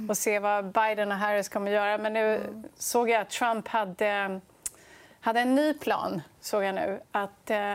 och 0.10 0.18
se 0.18 0.40
vad 0.40 0.72
Biden 0.72 1.12
och 1.12 1.18
Harris 1.18 1.50
kommer 1.50 1.72
göra. 1.72 1.98
Men 1.98 2.14
nu 2.14 2.42
såg 2.78 3.10
jag 3.10 3.22
att 3.22 3.30
Trump 3.30 3.68
hade, 3.68 4.42
hade 5.20 5.40
en 5.40 5.56
ny 5.56 5.74
plan. 5.74 6.22
såg 6.42 6.64
jag 6.64 6.76
nu. 6.76 7.00
Att 7.12 7.50
eh, 7.50 7.74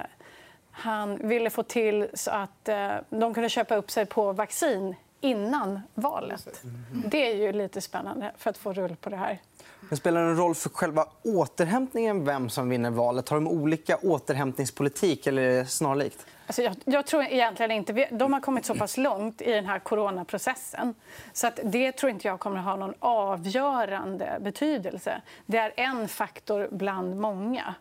Han 0.70 1.28
ville 1.28 1.50
få 1.50 1.62
till 1.62 2.08
så 2.14 2.30
att 2.30 2.68
eh, 2.68 2.92
de 3.11 3.34
kunde 3.34 3.49
köpa 3.49 3.76
upp 3.76 3.90
sig 3.90 4.06
på 4.06 4.32
vaccin 4.32 4.94
innan 5.20 5.80
valet. 5.94 6.62
Det 6.90 7.31
är 7.31 7.35
ju 7.37 7.52
lite 7.52 7.81
spännande 7.81 8.33
för 8.38 8.50
att 8.50 8.59
få 8.59 8.72
rull 8.72 8.96
på 8.96 9.11
det 9.11 9.16
här. 9.16 9.40
Men 9.88 9.96
spelar 9.96 10.20
det 10.20 10.26
någon 10.26 10.37
roll 10.37 10.55
för 10.55 10.68
själva 10.68 11.07
återhämtningen 11.22 12.24
vem 12.24 12.48
som 12.48 12.68
vinner 12.68 12.90
valet? 12.90 13.29
Har 13.29 13.37
de 13.37 13.48
olika 13.48 13.96
återhämtningspolitik 13.96 15.26
eller 15.26 15.42
är 15.42 15.59
det 15.59 15.66
snarlikt? 15.66 16.26
Alltså 16.46 16.62
jag, 16.62 16.76
jag, 16.85 17.07
tror 17.07 17.22
egentligen 17.22 17.70
inte... 17.70 18.09
De 18.11 18.33
har 18.33 18.40
kommit 18.40 18.64
så 18.64 18.74
pass 18.74 18.96
långt 18.96 19.42
i 19.42 19.50
den 19.50 19.66
här 19.66 19.78
coronaprocessen. 19.78 20.94
Så 21.33 21.46
att 21.46 21.61
det 21.64 21.92
tror 21.92 22.11
inte 22.11 22.28
jag 22.28 22.40
kommer 22.40 22.59
att 22.59 22.64
ha 22.64 22.76
någon 22.76 22.94
avgörande 22.98 24.38
betydelse. 24.40 25.22
Det 25.46 25.59
är 25.59 25.72
en 25.76 26.09
faktor 26.09 26.68
bland 26.70 27.16
många. 27.16 27.74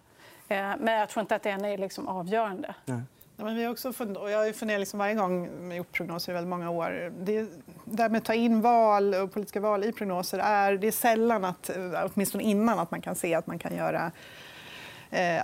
Eh, 0.48 0.72
men 0.80 0.94
jag 0.94 1.10
tror 1.10 1.22
inte 1.22 1.36
att 1.36 1.44
den 1.44 1.66
är 1.66 1.78
liksom 1.78 2.08
avgörande. 2.08 2.76
Nej. 2.86 3.02
Ja, 3.38 3.44
men 3.44 3.56
vi 3.56 3.64
har 3.64 3.72
också 3.72 3.94
fund... 3.94 4.18
och 4.18 4.32
jag 4.32 4.46
har 4.46 4.52
funderat 4.52 4.80
liksom 4.80 5.00
varje 5.00 5.16
gång 5.16 5.50
jag 5.68 5.78
gjort 5.78 5.92
prognoser 5.92 6.32
i 6.32 6.34
väldigt 6.34 6.50
många 6.50 6.70
år. 6.70 7.14
Det, 7.20 7.48
där 7.86 8.10
med 8.10 8.18
att 8.18 8.26
ta 8.26 8.34
in 8.34 8.62
val 8.62 9.14
och 9.14 9.34
politiska 9.34 9.60
val 9.60 9.84
i 9.84 9.92
prognoser 9.92 10.40
är, 10.40 10.78
det 10.78 10.88
är 10.88 10.92
sällan, 10.92 11.46
att, 11.46 11.70
åtminstone 12.14 12.44
innan, 12.44 12.80
att 12.80 12.92
man 12.92 13.02
kan 13.02 13.16
se 13.16 13.34
att 13.34 13.48
man 13.48 13.60
kan 13.60 13.76
göra 13.76 14.02
Eh, 14.06 14.12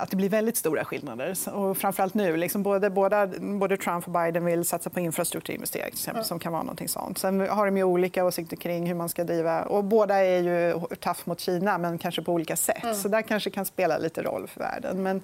att 0.00 0.10
det 0.10 0.16
blir 0.16 0.28
väldigt 0.28 0.56
stora 0.56 0.84
skillnader. 0.84 1.34
Och 1.52 1.76
framförallt 1.76 2.14
nu. 2.14 2.36
Liksom 2.36 2.62
både, 2.62 2.90
båda, 2.90 3.26
både 3.40 3.76
Trump 3.76 4.06
och 4.06 4.12
Biden 4.12 4.44
vill 4.44 4.64
satsa 4.64 4.90
på 4.90 5.00
infrastrukturinvesteringar 5.00 5.88
exempel, 5.88 6.24
som 6.24 6.38
kan 6.38 6.52
vara 6.52 6.62
någonting 6.62 6.88
sånt. 6.88 7.18
Sen 7.18 7.40
har 7.40 7.66
de 7.66 7.76
ju 7.76 7.84
olika 7.84 8.24
åsikter 8.24 8.56
kring 8.56 8.86
hur 8.86 8.94
man 8.94 9.08
ska 9.08 9.24
driva. 9.24 9.62
Och 9.62 9.84
båda 9.84 10.16
är 10.16 10.42
ju 10.42 10.80
tough 10.96 11.20
mot 11.24 11.40
Kina, 11.40 11.78
men 11.78 11.98
kanske 11.98 12.22
på 12.22 12.32
olika 12.32 12.56
sätt. 12.56 12.84
Mm. 12.84 12.94
Så 12.94 13.08
där 13.08 13.22
kanske 13.22 13.50
kan 13.50 13.64
spela 13.64 13.98
lite 13.98 14.22
roll 14.22 14.46
för 14.48 14.60
världen. 14.60 15.02
Men, 15.02 15.22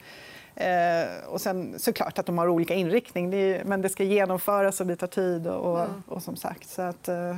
Eh, 0.57 1.09
och 1.29 1.41
sen 1.41 1.75
såklart 1.79 2.19
att 2.19 2.27
de 2.27 2.39
har 2.39 2.49
olika 2.49 2.75
inriktning. 2.75 3.31
Det 3.31 3.37
är, 3.37 3.65
men 3.65 3.83
det 3.83 3.89
ska 3.89 4.05
genomföras 4.05 4.81
och 4.81 4.87
det 4.87 4.97
tar 4.97 5.07
tid. 5.07 5.47
Och, 5.47 5.87
och 6.07 6.23
som 6.23 6.37
sagt, 6.37 6.69
så 6.69 6.83
att, 6.83 7.09
eh, 7.09 7.37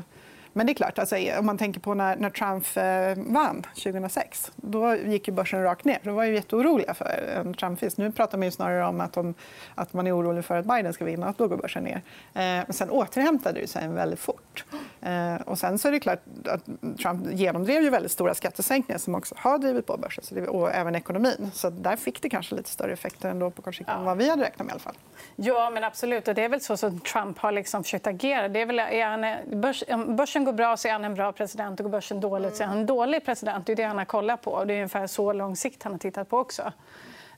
men 0.53 0.67
det 0.67 0.73
är 0.73 0.75
klart, 0.75 0.99
alltså, 0.99 1.17
om 1.39 1.47
man 1.47 1.59
tänker 1.59 1.81
på 1.81 1.95
när, 1.95 2.17
när 2.17 2.31
Trump 2.31 2.67
eh, 2.77 3.35
vann 3.35 3.63
2006. 3.63 4.53
Då 4.57 4.97
gick 4.97 5.29
ju 5.29 5.35
börsen 5.35 5.63
rakt 5.63 5.85
ner. 5.85 5.99
Då 6.03 6.13
var 6.13 6.25
ju 6.25 6.35
jätteoroliga 6.35 6.95
för 6.95 7.05
en 7.37 7.55
Trumpfist. 7.55 7.99
Nu 7.99 8.13
pratar 8.13 8.39
man 8.39 8.45
ju 8.45 8.51
snarare 8.51 8.87
om 8.87 9.01
att, 9.01 9.13
de, 9.13 9.35
att 9.75 9.93
man 9.93 10.07
är 10.07 10.17
orolig 10.17 10.45
för 10.45 10.57
att 10.57 10.67
Biden 10.67 10.93
ska 10.93 11.05
vinna. 11.05 11.27
Att 11.27 11.39
då 11.39 11.49
går 11.49 11.57
börsen 11.57 11.85
ner. 11.85 12.03
Eh, 12.35 12.43
men 12.43 12.73
sen 12.73 12.91
återhämtade 12.91 13.61
det 13.61 13.67
sig 13.67 13.89
väldigt 13.89 14.21
fort. 14.21 14.65
Eh, 15.01 15.35
och 15.35 15.59
sen 15.59 15.79
så 15.79 15.89
är 15.89 15.93
det 15.93 16.01
klart 16.01 16.23
att 16.45 16.65
Trump 16.99 17.33
genomdrev 17.33 17.83
ju 17.83 17.91
väldigt 17.91 18.13
stora 18.13 18.35
skattesänkningar 18.35 18.99
som 18.99 19.15
också 19.15 19.35
har 19.39 19.59
drivit 19.59 19.87
på 19.87 19.97
börsen 19.97 20.25
så 20.25 20.35
det, 20.35 20.49
och 20.49 20.75
även 20.75 20.95
ekonomin. 20.95 21.51
Så 21.55 21.71
där 21.71 21.97
fick 21.97 22.23
det 22.23 22.29
kanske 22.29 22.55
lite 22.55 22.71
större 22.71 22.93
effekter 22.93 23.31
ändå 23.31 23.51
på 23.51 23.63
kort 23.63 23.75
sikt 23.75 23.91
än 23.91 24.05
vad 24.05 24.17
vi 24.17 24.31
hade 24.31 24.43
räknat 24.43 24.67
med. 24.67 24.69
I 24.69 24.73
alla 24.73 24.81
fall. 24.81 24.97
Ja, 25.37 25.71
men 25.71 25.85
absolut. 25.85 26.29
Och 26.29 26.35
det 26.35 26.45
är 26.45 26.49
väl 26.49 26.61
så 26.61 26.77
som 26.77 27.01
Trump 27.01 27.39
har 27.39 27.53
liksom 27.53 27.85
försökt 27.85 28.07
agera. 28.07 28.49
Det 28.49 28.61
är 28.61 28.67
väl, 28.67 28.79
är 28.79 29.07
han, 29.07 29.61
börs, 29.61 29.85
börsen 30.09 30.38
börsen 30.39 30.45
går 30.45 30.53
bra 30.53 30.77
så 30.77 30.89
är 30.89 30.93
han 30.93 31.05
en 31.05 31.15
bra 31.15 31.33
president 31.33 31.81
och 31.81 31.85
går 31.85 31.91
börsen 31.91 32.21
dåligt 32.21 32.57
så 32.57 32.63
är 32.63 32.67
han 32.67 32.79
en 32.79 32.87
dålig 32.87 33.25
president. 33.25 33.67
Det 33.67 33.73
är 33.73 33.77
det 33.77 33.83
han 33.83 33.99
har 33.99 34.05
kollat 34.05 34.43
på. 34.43 34.65
Det 34.65 34.73
är 34.73 34.77
ungefär 34.77 35.07
så 35.07 35.33
lång 35.33 35.57
sikt 35.57 35.83
han 35.83 35.93
har 35.93 35.99
tittat 35.99 36.29
på 36.29 36.39
också. 36.39 36.73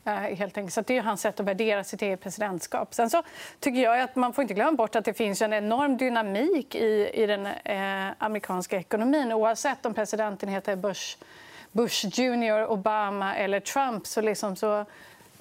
Eh, 0.05 0.13
helt 0.13 0.57
enkelt. 0.57 0.75
Så 0.75 0.81
det 0.81 0.97
är 0.97 1.03
hans 1.03 1.21
sätt 1.21 1.41
att 1.41 1.47
värdera 1.47 1.85
sitt 1.85 2.03
eget 2.03 2.21
presidentskap. 2.21 2.95
Sen 2.95 3.11
så 3.11 3.23
tycker 3.61 3.81
jag 3.81 4.01
att 4.01 4.17
man 4.17 4.33
får 4.33 4.43
inte 4.43 4.55
glömma 4.55 4.73
bort 4.73 4.97
att 4.97 5.05
det 5.05 5.15
finns 5.15 5.43
en 5.43 5.53
enorm 5.53 5.97
dynamik 5.97 6.75
i, 6.75 7.11
i 7.15 7.27
den 7.27 7.47
eh, 7.47 8.15
amerikanska 8.19 8.77
ekonomin. 8.77 9.33
Oavsett 9.33 9.87
om 9.87 9.95
presidenten 9.95 10.49
heter 10.49 10.77
Bush, 10.77 11.17
Bush 11.73 12.07
Junior, 12.13 12.71
Obama 12.71 13.37
eller 13.37 13.61
Trump 13.61 14.07
så, 14.07 14.21
liksom 14.21 14.57
så 14.57 14.85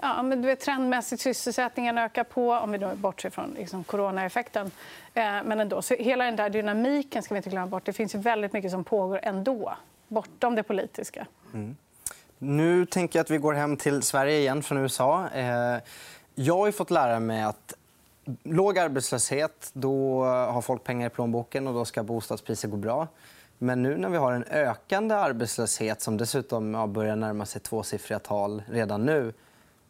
Ja, 0.02 0.22
men 0.22 0.42
du 0.42 0.48
vet, 0.48 0.60
trendmässigt 0.60 1.22
sysselsättningen 1.22 1.98
ökar 1.98 2.24
på, 2.24 2.54
om 2.54 2.72
vi 2.72 2.78
då 2.78 2.96
bortser 2.96 3.30
från 3.30 3.54
liksom, 3.58 3.84
coronaeffekten. 3.84 4.72
Eh, 5.14 5.24
men 5.24 5.60
ändå, 5.60 5.82
så 5.82 5.94
hela 5.94 6.26
den 6.26 6.36
där 6.36 6.50
dynamiken 6.50 7.24
ska 7.24 7.34
vi 7.34 7.38
inte 7.38 7.50
glömma 7.50 7.68
bort. 7.68 7.86
Det 7.86 7.94
finns 7.94 8.16
väldigt 8.16 8.54
mycket 8.54 8.72
som 8.72 8.84
pågår 8.84 9.20
ändå, 9.24 9.74
bortom 10.08 10.56
det 10.56 10.64
politiska. 10.64 11.28
Mm. 11.54 11.76
Nu 12.38 12.86
tänker 12.86 13.20
jag 13.20 13.24
att 13.24 13.30
vi 13.30 13.38
går 13.38 13.54
hem 13.54 13.78
till 13.78 14.02
Sverige 14.02 14.40
igen 14.40 14.64
från 14.64 14.78
USA. 14.78 15.30
Eh, 15.30 15.78
jag 16.36 16.58
har 16.58 16.72
fått 16.72 16.92
lära 16.92 17.20
mig 17.20 17.42
att 17.44 17.74
låg 18.44 18.80
arbetslöshet 18.80 19.70
då 19.74 20.24
har 20.24 20.62
folk 20.62 20.84
pengar 20.84 21.08
i 21.08 21.10
plånboken 21.10 21.68
och 21.68 21.74
då 21.74 21.86
ska 21.86 22.04
bostadspriser 22.04 22.68
gå 22.68 22.78
bra. 22.78 23.08
Men 23.58 23.84
nu 23.84 23.98
när 23.98 24.10
vi 24.10 24.18
har 24.18 24.32
en 24.32 24.44
ökande 24.44 25.16
arbetslöshet 25.16 26.02
som 26.02 26.18
dessutom 26.18 26.94
börjar 26.94 27.16
närma 27.16 27.46
sig 27.46 27.62
tvåsiffriga 27.62 28.20
tal 28.20 28.64
redan 28.68 29.06
nu 29.06 29.34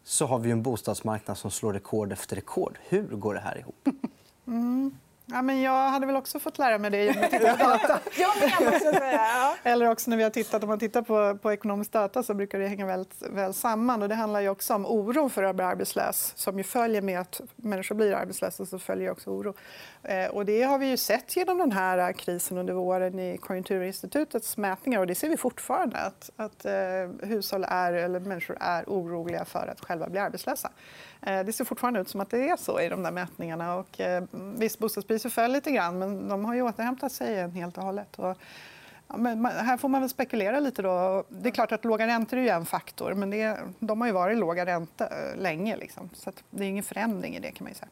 så 0.10 0.26
har 0.26 0.40
vi 0.40 0.52
en 0.52 0.64
bostadsmarknad 0.64 1.38
som 1.38 1.52
slår 1.52 1.74
rekord 1.74 2.12
efter 2.12 2.36
rekord. 2.36 2.78
Hur 2.90 3.08
går 3.08 3.34
det 3.34 3.40
här 3.40 3.58
ihop? 3.58 3.88
Mm. 4.48 4.92
Ja, 5.32 5.42
men 5.42 5.62
jag 5.62 5.90
hade 5.90 6.06
väl 6.06 6.16
också 6.16 6.40
fått 6.40 6.58
lära 6.58 6.78
mig 6.78 6.92
det 6.92 7.04
genom 7.04 7.24
att 7.24 7.32
titta 7.32 7.58
på 7.58 7.64
data. 7.64 8.00
Eller 9.64 9.90
också 9.92 10.10
när 10.10 10.18
vi 10.18 10.24
har 10.24 10.30
tittat, 10.30 10.64
om 10.64 10.70
man 10.70 10.80
tittar 10.80 11.02
på, 11.02 11.38
på 11.38 11.54
ekonomisk 11.54 11.92
data 11.92 12.24
så 12.24 12.34
brukar 12.34 12.60
det 12.60 12.68
hänga 12.68 12.86
väl, 12.86 13.06
väl 13.20 13.54
samman. 13.54 14.02
Och 14.02 14.10
det 14.10 14.16
handlar 14.16 14.42
ju 14.42 14.50
också 14.50 14.74
om 14.74 14.86
oro 14.86 15.30
för 15.30 15.44
att 15.44 15.56
bli 15.56 15.66
arbetslös 15.66 16.34
som 16.36 16.58
ju 16.58 16.64
följer 16.64 17.02
med 17.02 17.20
att 17.20 17.42
människor 17.56 17.96
blir 17.96 18.14
arbetslösa. 18.14 18.66
så 18.66 18.80
följer 18.80 19.12
också 19.12 19.30
oro. 19.30 19.54
Eh, 20.04 20.28
och 20.28 20.46
det 20.46 20.62
har 20.62 20.78
vi 20.78 20.90
ju 20.90 20.98
sett 20.98 21.36
genom 21.36 21.58
den 21.58 21.72
här 21.72 22.14
krisen 22.14 22.58
under 22.58 22.74
våren 22.74 23.20
i 23.20 23.38
Konjunkturinstitutets 23.38 24.58
mätningar. 24.58 25.00
Och 25.00 25.08
det 25.08 25.16
ser 25.16 25.30
vi 25.30 25.38
fortfarande. 25.38 25.98
Att, 25.98 26.30
att 26.36 26.66
eh, 26.66 26.74
hushåll 27.28 27.66
är, 27.70 27.94
eller 27.94 28.20
människor 28.20 28.58
är 28.60 28.84
oroliga 28.88 29.46
för 29.46 29.68
att 29.68 29.86
själva 29.86 30.10
bli 30.10 30.20
arbetslösa. 30.20 30.72
Eh, 31.22 31.44
det 31.46 31.54
ser 31.54 31.66
fortfarande 31.66 32.00
ut 32.00 32.10
som 32.10 32.22
att 32.22 32.30
det 32.30 32.50
är 32.50 32.58
så 32.58 32.82
i 32.82 32.90
de 32.90 33.04
där 33.04 33.12
mätningarna. 33.12 33.76
Och, 33.76 34.00
eh, 34.00 34.24
visst, 34.32 34.80
bostadspriser 34.80 35.30
föll 35.30 35.52
lite 35.52 35.72
grann, 35.72 36.00
men 36.00 36.28
de 36.28 36.46
har 36.46 36.56
ju 36.56 36.62
återhämtat 36.62 37.12
sig 37.12 37.50
helt 37.50 37.78
och 37.78 37.84
hållet. 37.84 38.20
Och, 38.20 38.38
ja, 39.08 39.18
men 39.18 39.46
här 39.46 39.78
får 39.78 39.90
man 39.90 40.02
väl 40.02 40.10
spekulera 40.10 40.60
lite. 40.60 40.82
Då. 40.82 41.24
Det 41.30 41.50
är 41.50 41.54
klart 41.54 41.72
att 41.72 41.86
låga 41.86 42.08
räntor 42.08 42.40
är 42.40 42.54
en 42.54 42.66
faktor, 42.66 43.14
men 43.14 43.30
det, 43.30 43.60
de 43.80 44.02
har 44.02 44.08
ju 44.08 44.14
varit 44.14 44.38
låga 44.38 44.66
räntor 44.66 45.08
eh, 45.12 45.42
länge. 45.42 45.78
Liksom. 45.78 46.10
Så 46.14 46.32
det 46.50 46.64
är 46.64 46.68
ingen 46.68 46.84
förändring 46.84 47.36
i 47.36 47.40
det. 47.40 47.52
kan 47.52 47.66
man 47.66 47.74
säga. 47.74 47.90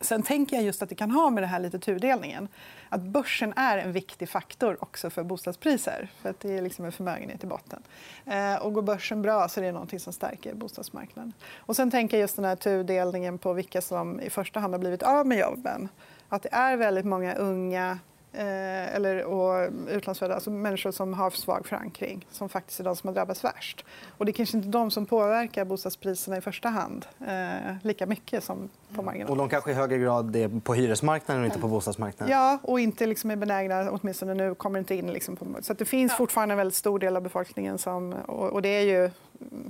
Sen 0.00 0.22
tänker 0.22 0.56
jag 0.56 0.64
just 0.64 0.82
att 0.82 0.88
det 0.88 0.94
kan 0.94 1.10
ha 1.10 1.30
med 1.30 1.42
det 1.42 1.46
här 1.46 1.60
lite 1.60 1.78
tudelningen. 1.78 2.48
Att 2.88 3.00
börsen 3.00 3.52
är 3.56 3.78
en 3.78 3.92
viktig 3.92 4.28
faktor 4.28 4.76
också 4.80 5.10
för 5.10 5.22
bostadspriser. 5.22 6.08
För 6.22 6.30
att 6.30 6.40
det 6.40 6.58
är 6.58 6.62
liksom 6.62 6.84
en 6.84 6.92
förmögenhet 6.92 7.44
i 7.44 7.46
botten. 7.46 7.82
Eh, 8.26 8.54
och 8.54 8.74
går 8.74 8.82
börsen 8.82 9.22
bra 9.22 9.48
så 9.48 9.60
är 9.60 9.64
det 9.64 9.72
något 9.72 10.02
som 10.02 10.12
stärker 10.12 10.54
bostadsmarknaden. 10.54 11.32
Och 11.56 11.76
sen 11.76 11.90
tänker 11.90 12.16
jag 12.16 12.20
just 12.20 12.36
den 12.36 12.44
här 12.44 12.56
tudelningen 12.56 13.38
på 13.38 13.52
vilka 13.52 13.80
som 13.80 14.20
i 14.20 14.30
första 14.30 14.60
hand 14.60 14.74
har 14.74 14.78
blivit 14.78 15.02
av 15.02 15.26
med 15.26 15.38
jobben. 15.38 15.88
Att 16.28 16.42
det 16.42 16.52
är 16.52 16.76
väldigt 16.76 17.06
många 17.06 17.34
unga 17.34 17.98
eh, 18.32 18.94
eller, 18.94 19.24
och 19.24 19.70
utlandsfödda, 19.88 20.34
alltså 20.34 20.50
människor 20.50 20.90
som 20.90 21.14
har 21.14 21.30
svag 21.30 21.66
förankring 21.66 22.26
som 22.30 22.48
faktiskt 22.48 22.80
är 22.80 22.84
de 22.84 22.96
som 22.96 23.08
har 23.08 23.14
drabbats 23.14 23.44
värst. 23.44 23.84
Och 24.18 24.24
det 24.24 24.30
är 24.30 24.34
kanske 24.34 24.56
inte 24.56 24.68
de 24.68 24.90
som 24.90 25.06
påverkar 25.06 25.64
bostadspriserna 25.64 26.36
i 26.36 26.40
första 26.40 26.68
hand 26.68 27.06
eh, 27.26 27.74
lika 27.82 28.06
mycket 28.06 28.44
som 28.44 28.68
på 28.94 29.02
marginalen. 29.02 29.30
Och 29.30 29.36
de 29.36 29.48
kanske 29.48 29.70
i 29.70 29.74
högre 29.74 29.98
grad 29.98 30.36
är 30.36 30.60
på 30.60 30.74
hyresmarknaden 30.74 31.42
och 31.42 31.46
inte 31.46 31.58
på 31.58 31.68
bostadsmarknaden? 31.68 32.32
Ja, 32.32 32.58
och 32.62 32.80
inte 32.80 33.06
liksom 33.06 33.30
är 33.30 33.36
benägna, 33.36 33.90
åtminstone 33.90 34.34
nu, 34.34 34.54
kommer 34.54 34.78
inte 34.78 34.94
in. 34.94 35.12
Liksom 35.12 35.36
på... 35.36 35.46
Så 35.60 35.74
det 35.74 35.84
finns 35.84 36.16
fortfarande 36.16 36.52
en 36.52 36.58
väldigt 36.58 36.74
stor 36.74 36.98
del 36.98 37.16
av 37.16 37.22
befolkningen 37.22 37.78
som... 37.78 38.12
Och, 38.12 38.62
det 38.62 38.68
är 38.68 38.82
ju... 38.82 39.10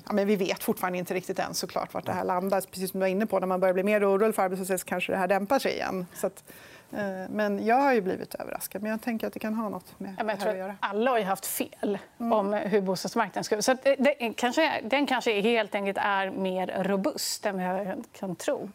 Ja, 0.07 0.12
men 0.12 0.27
vi 0.27 0.37
vet 0.37 0.62
fortfarande 0.62 0.99
inte 0.99 1.14
riktigt 1.14 1.38
än 1.38 1.55
såklart 1.55 1.94
vart 1.94 2.07
det 2.07 2.12
här 2.12 2.25
landar. 2.25 2.61
Precis 2.61 2.90
som 2.90 3.01
du 3.01 3.05
var 3.05 3.09
inne 3.09 3.27
på, 3.27 3.38
när 3.38 3.47
man 3.47 3.61
börjar 3.61 3.75
bli 3.75 3.83
mer 3.83 4.11
orolig 4.11 4.35
för 4.35 4.42
arbetslöshet 4.42 4.85
kanske 4.85 5.12
det 5.12 5.18
här 5.18 5.29
dämpar 5.29 5.59
sig 5.59 5.73
igen. 5.73 6.07
Så 6.14 6.27
att... 6.27 6.44
Eh, 6.92 7.29
men 7.31 7.66
jag 7.66 7.77
har 7.77 7.92
ju 7.92 8.01
blivit 8.01 8.35
överraskad. 8.35 8.83
Men 8.83 8.90
jag 8.90 9.03
tänker 9.03 9.27
att 9.27 9.33
det 9.33 9.38
kan 9.38 9.55
ha 9.55 9.68
något 9.68 10.01
med 10.01 10.14
ja, 10.18 10.24
jag 10.29 10.40
tror 10.40 10.51
att 10.53 10.59
göra. 10.59 10.77
Alla 10.81 11.11
har 11.11 11.20
haft 11.20 11.46
fel 11.46 11.98
mm. 12.18 12.33
om 12.33 12.53
hur 12.53 12.81
bostadsmarknaden 12.81 13.44
ska 13.44 13.62
så 13.62 13.74
det, 13.83 13.96
det, 13.98 14.33
kanske, 14.37 14.81
Den 14.85 15.07
kanske 15.07 15.40
helt 15.40 15.74
enkelt 15.74 15.98
är 16.01 16.31
mer 16.31 16.85
robust 16.85 17.46
än 17.46 17.57
vad 17.57 17.64
jag 17.64 18.05
kan 18.12 18.37
tro. 18.37 18.70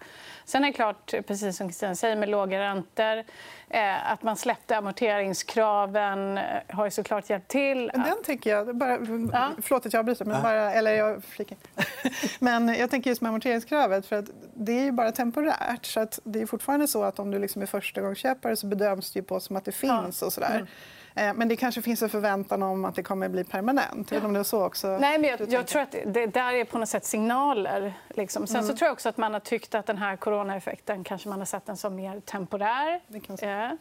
Sen 0.45 0.63
är 0.63 0.67
det 0.67 0.73
klart, 0.73 1.13
precis 1.27 1.57
som 1.57 1.67
Kristina 1.67 1.95
säger, 1.95 2.15
med 2.15 2.29
låga 2.29 2.59
räntor 2.59 3.23
eh, 3.69 4.11
att 4.11 4.23
man 4.23 4.37
släppte 4.37 4.77
amorteringskraven 4.77 6.37
eh, 6.37 6.43
har 6.67 6.85
ju 6.85 6.91
såklart 6.91 7.29
hjälpt 7.29 7.47
till. 7.47 7.91
Den 7.93 8.23
tänker 8.25 8.49
jag... 8.49 8.75
Bara, 8.75 8.91
ja. 9.31 9.51
Förlåt 9.61 9.85
att 9.85 9.93
jag 9.93 9.99
avbryter. 9.99 10.25
Men, 10.25 10.41
bara, 10.41 10.73
eller 10.73 10.91
jag, 10.91 11.23
men 12.39 12.67
jag 12.67 12.89
tänker 12.89 13.09
just 13.09 13.21
med 13.21 13.29
amorteringskravet. 13.29 14.05
För 14.05 14.15
att 14.15 14.25
det 14.53 14.71
är 14.71 14.83
ju 14.83 14.91
bara 14.91 15.11
temporärt. 15.11 15.85
Så 15.85 15.99
att 15.99 16.19
det 16.23 16.41
är 16.41 16.45
fortfarande 16.45 16.87
så 16.87 17.03
att 17.03 17.19
om 17.19 17.31
du 17.31 17.39
liksom 17.39 17.61
är 17.61 17.65
förstagångsköpare 17.65 18.55
så 18.55 18.67
bedöms 18.67 19.11
det 19.11 19.19
ju 19.19 19.23
på 19.23 19.39
som 19.39 19.55
att 19.55 19.65
det 19.65 19.71
finns. 19.71 20.21
Ja. 20.21 20.25
och 20.27 20.33
sådär. 20.33 20.55
Mm. 20.55 20.67
Eh, 21.15 21.33
men 21.33 21.47
det 21.47 21.55
kanske 21.55 21.81
finns 21.81 22.01
en 22.01 22.09
förväntan 22.09 22.63
om 22.63 22.85
att 22.85 22.95
det 22.95 23.03
kommer 23.03 23.25
att 23.25 23.31
bli 23.31 23.43
permanent. 23.43 24.11
Ja. 24.11 24.25
Om 24.25 24.33
det 24.33 24.39
är 24.39 24.43
så 24.43 24.65
också. 24.65 24.97
Nej, 24.97 25.19
men 25.19 25.29
jag, 25.29 25.51
jag 25.51 25.67
tror 25.67 25.81
att 25.81 25.95
det 26.05 26.25
där 26.25 26.53
är 26.53 26.65
på 26.65 26.77
något 26.77 26.89
sätt 26.89 27.05
signaler. 27.05 27.93
Liksom. 28.09 28.47
Sen 28.47 28.55
mm. 28.55 28.67
så 28.67 28.77
tror 28.77 28.87
jag 28.87 28.93
också 28.93 29.09
att 29.09 29.17
man 29.17 29.33
har 29.33 29.39
tyckt 29.39 29.75
att 29.75 29.85
den 29.85 29.97
här 29.97 30.15
coronaeffekten 30.15 31.03
kanske 31.03 31.29
man 31.29 31.39
har 31.39 31.45
sett 31.45 31.65
den 31.65 31.77
som 31.77 31.95
mer 31.95 32.19
temporär. 32.19 33.01
Det, 33.07 33.77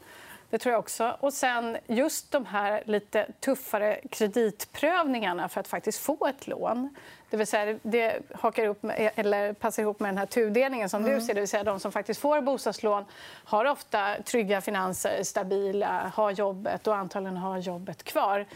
det 0.53 0.59
tror 0.59 0.73
jag 0.73 0.79
också. 0.79 1.17
Och 1.21 1.33
sen 1.33 1.79
just 1.87 2.31
de 2.31 2.47
här 2.47 2.83
lite 2.87 3.27
tuffare 3.41 4.01
kreditprövningarna 4.11 5.49
för 5.49 5.61
att 5.61 5.69
faktiskt 5.69 5.99
få 5.99 6.27
ett 6.27 6.47
lån. 6.47 6.97
Det 7.31 7.37
vill 7.37 7.47
säga, 7.47 7.79
det 7.83 8.19
hakar 8.35 8.67
upp 8.67 8.83
med, 8.83 9.11
eller 9.15 9.53
passar 9.53 9.83
ihop 9.83 10.01
med 10.01 10.09
den 10.09 10.19
här 10.19 10.27
tudelningen 10.27 10.88
som 10.88 11.05
mm. 11.05 11.15
du 11.15 11.21
ser. 11.21 11.35
Det 11.35 11.41
vill 11.41 11.49
säga, 11.49 11.65
de 11.65 11.81
som 11.81 11.93
faktiskt 11.93 12.21
får 12.21 12.41
bostadslån 12.41 13.05
har 13.45 13.65
ofta 13.65 14.23
trygga 14.25 14.61
finanser, 14.61 15.23
stabila, 15.23 16.12
har 16.15 16.31
jobbet 16.31 16.87
och 16.87 16.97
antagligen 16.97 17.37
har 17.37 17.59
jobbet 17.59 18.03
kvar. 18.03 18.47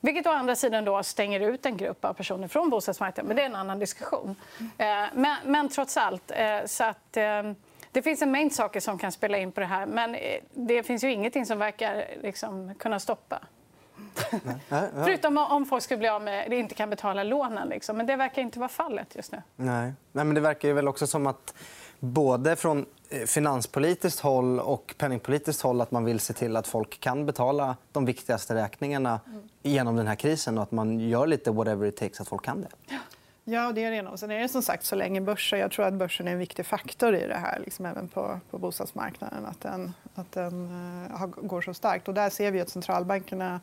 Vilket 0.00 0.26
å 0.26 0.30
andra 0.30 0.56
sidan 0.56 0.84
då 0.84 1.02
stänger 1.02 1.40
ut 1.40 1.66
en 1.66 1.76
grupp 1.76 2.04
av 2.04 2.12
personer 2.12 2.48
från 2.48 2.70
bostadsmarknaden. 2.70 3.28
Men 3.28 3.36
det 3.36 3.42
är 3.42 3.46
en 3.46 3.56
annan 3.56 3.78
diskussion. 3.78 4.36
Mm. 4.58 5.08
Men, 5.14 5.36
men, 5.44 5.68
trots 5.68 5.96
allt... 5.96 6.30
Eh, 6.30 6.64
så 6.66 6.84
att, 6.84 7.16
eh, 7.16 7.42
det 7.92 8.02
finns 8.02 8.22
en 8.22 8.30
mängd 8.30 8.52
saker 8.52 8.80
som 8.80 8.98
kan 8.98 9.12
spela 9.12 9.38
in 9.38 9.52
på 9.52 9.60
det 9.60 9.66
här. 9.66 9.86
Men 9.86 10.16
det 10.50 10.82
finns 10.82 11.04
ju 11.04 11.12
ingenting 11.12 11.46
som 11.46 11.58
verkar 11.58 12.06
liksom, 12.22 12.74
kunna 12.74 13.00
stoppa. 13.00 13.40
Förutom 15.04 15.38
om 15.38 15.66
folk 15.66 15.82
skulle 15.82 15.98
bli 15.98 16.08
av 16.08 16.22
med, 16.22 16.52
inte 16.52 16.74
kan 16.74 16.90
betala 16.90 17.22
lånen. 17.22 17.68
Liksom. 17.68 17.96
Men 17.96 18.06
det 18.06 18.16
verkar 18.16 18.42
inte 18.42 18.58
vara 18.58 18.68
fallet 18.68 19.16
just 19.16 19.32
nu. 19.32 19.42
Nej. 19.56 19.92
Nej, 20.12 20.24
men 20.24 20.34
det 20.34 20.40
verkar 20.40 20.68
ju 20.68 20.74
väl 20.74 20.88
också 20.88 21.06
som 21.06 21.26
att 21.26 21.54
både 21.98 22.56
från 22.56 22.86
eh, 23.08 23.26
finanspolitiskt 23.26 24.20
håll 24.20 24.60
och 24.60 24.94
penningpolitiskt 24.98 25.62
håll 25.62 25.80
att 25.80 25.90
man 25.90 26.04
vill 26.04 26.20
se 26.20 26.32
till 26.32 26.56
att 26.56 26.66
folk 26.66 27.00
kan 27.00 27.26
betala 27.26 27.76
de 27.92 28.04
viktigaste 28.04 28.54
räkningarna 28.54 29.20
mm. 29.26 29.48
genom 29.62 29.96
den 29.96 30.06
här 30.06 30.14
krisen 30.14 30.58
och 30.58 30.62
att 30.62 30.72
man 30.72 31.00
gör 31.00 31.26
lite 31.26 31.50
whatever 31.50 31.86
it 31.86 31.96
takes 31.96 32.20
att 32.20 32.28
folk 32.28 32.44
kan 32.44 32.60
det. 32.60 32.68
Ja. 33.44 33.72
Det 33.72 33.84
är 33.84 33.90
det 33.90 34.02
nog. 34.02 34.18
Sen 34.18 34.30
är 34.30 34.38
det 34.38 34.48
som 34.48 34.62
sagt 34.62 34.84
så 34.84 34.96
länge 34.96 35.20
börsen... 35.20 35.58
Jag 35.58 35.70
tror 35.70 35.86
att 35.86 35.94
börsen 35.94 36.28
är 36.28 36.32
en 36.32 36.38
viktig 36.38 36.66
faktor 36.66 37.14
i 37.14 37.26
det 37.26 37.34
här, 37.36 37.60
liksom 37.64 37.86
även 37.86 38.08
på, 38.08 38.40
på 38.50 38.58
bostadsmarknaden. 38.58 39.46
Att 39.46 39.60
den, 39.60 39.92
att 40.14 40.32
den 40.32 40.70
uh, 41.10 41.26
går 41.26 41.62
så 41.62 41.74
starkt. 41.74 42.08
Och 42.08 42.14
där 42.14 42.30
ser 42.30 42.50
vi 42.50 42.60
att 42.60 42.68
centralbankerna 42.68 43.60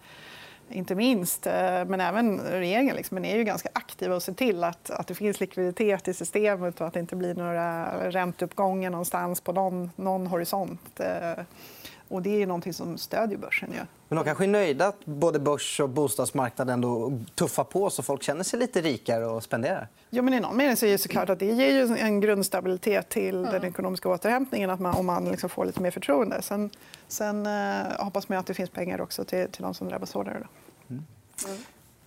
inte 0.72 0.96
minst, 0.96 1.48
eh, 1.48 1.86
men 1.86 2.02
även 2.02 2.39
regeringen, 2.39 2.96
liksom, 2.96 3.26
är 3.26 3.38
ju 3.38 3.44
ganska 3.44 3.70
aktiva 3.74 4.15
och 4.15 4.24
ser 4.24 4.34
till 4.34 4.63
att, 4.63 4.89
att 4.89 5.08
det 5.08 5.15
finns 5.15 5.39
likviditet 5.39 6.08
i 6.08 6.13
systemet 6.13 6.82
och 6.82 6.88
att 6.88 6.94
det 6.94 7.00
inte 7.00 7.15
blir 7.15 7.36
några 7.36 7.86
ränteuppgångar 8.10 8.89
någonstans 8.89 9.42
på 9.42 9.54
någon, 9.54 9.92
någon 9.96 10.28
horisont. 10.28 11.00
Eh, 11.00 11.44
och 12.10 12.22
det 12.22 12.41
är 12.41 12.48
något 12.48 12.76
som 12.76 12.98
stödjer 12.98 13.38
börsen. 13.38 13.69
Ja. 13.78 13.84
Men 14.08 14.15
de 14.15 14.26
kanske 14.26 14.43
är 14.43 14.48
nöjda 14.48 14.88
att 14.88 15.06
både 15.06 15.39
börs 15.39 15.80
och 15.80 15.89
bostadsmarknaden 15.89 16.74
ändå 16.74 17.19
tuffar 17.36 17.63
på 17.63 17.89
så 17.89 18.04
folk 18.04 18.24
känner 18.24 18.43
sig 18.43 18.60
lite 18.60 18.82
rikare 18.82 19.26
och 19.26 19.43
spenderar? 19.43 19.88
Ja, 20.10 20.22
men 20.22 20.34
I 20.34 20.39
någon 20.39 20.58
mening 20.58 20.78
så 20.78 20.86
är 20.86 20.91
det 20.91 20.98
såklart 20.98 21.30
att 21.30 21.39
det 21.39 21.45
ger 21.45 21.98
en 21.98 22.19
grundstabilitet 22.19 23.10
till 23.10 23.36
mm. 23.36 23.52
den 23.52 23.63
ekonomiska 23.63 24.10
återhämtningen 24.10 24.69
att 24.69 24.80
man, 24.80 24.95
om 24.95 25.06
man 25.06 25.26
liksom 25.26 25.50
får 25.50 25.65
lite 25.65 25.82
mer 25.82 25.91
förtroende. 25.91 26.41
Sen, 26.41 26.69
sen 27.08 27.45
eh, 27.45 27.86
hoppas 28.00 28.30
man 28.30 28.38
att 28.38 28.45
det 28.45 28.54
finns 28.54 28.69
pengar 28.69 29.02
också 29.02 29.24
till, 29.24 29.52
till 29.52 29.63
de 29.63 29.74
som 29.74 29.89
drabbas 29.89 30.13
hårdare. 30.13 30.36
Mm. 30.89 31.06
Mm. 31.48 31.58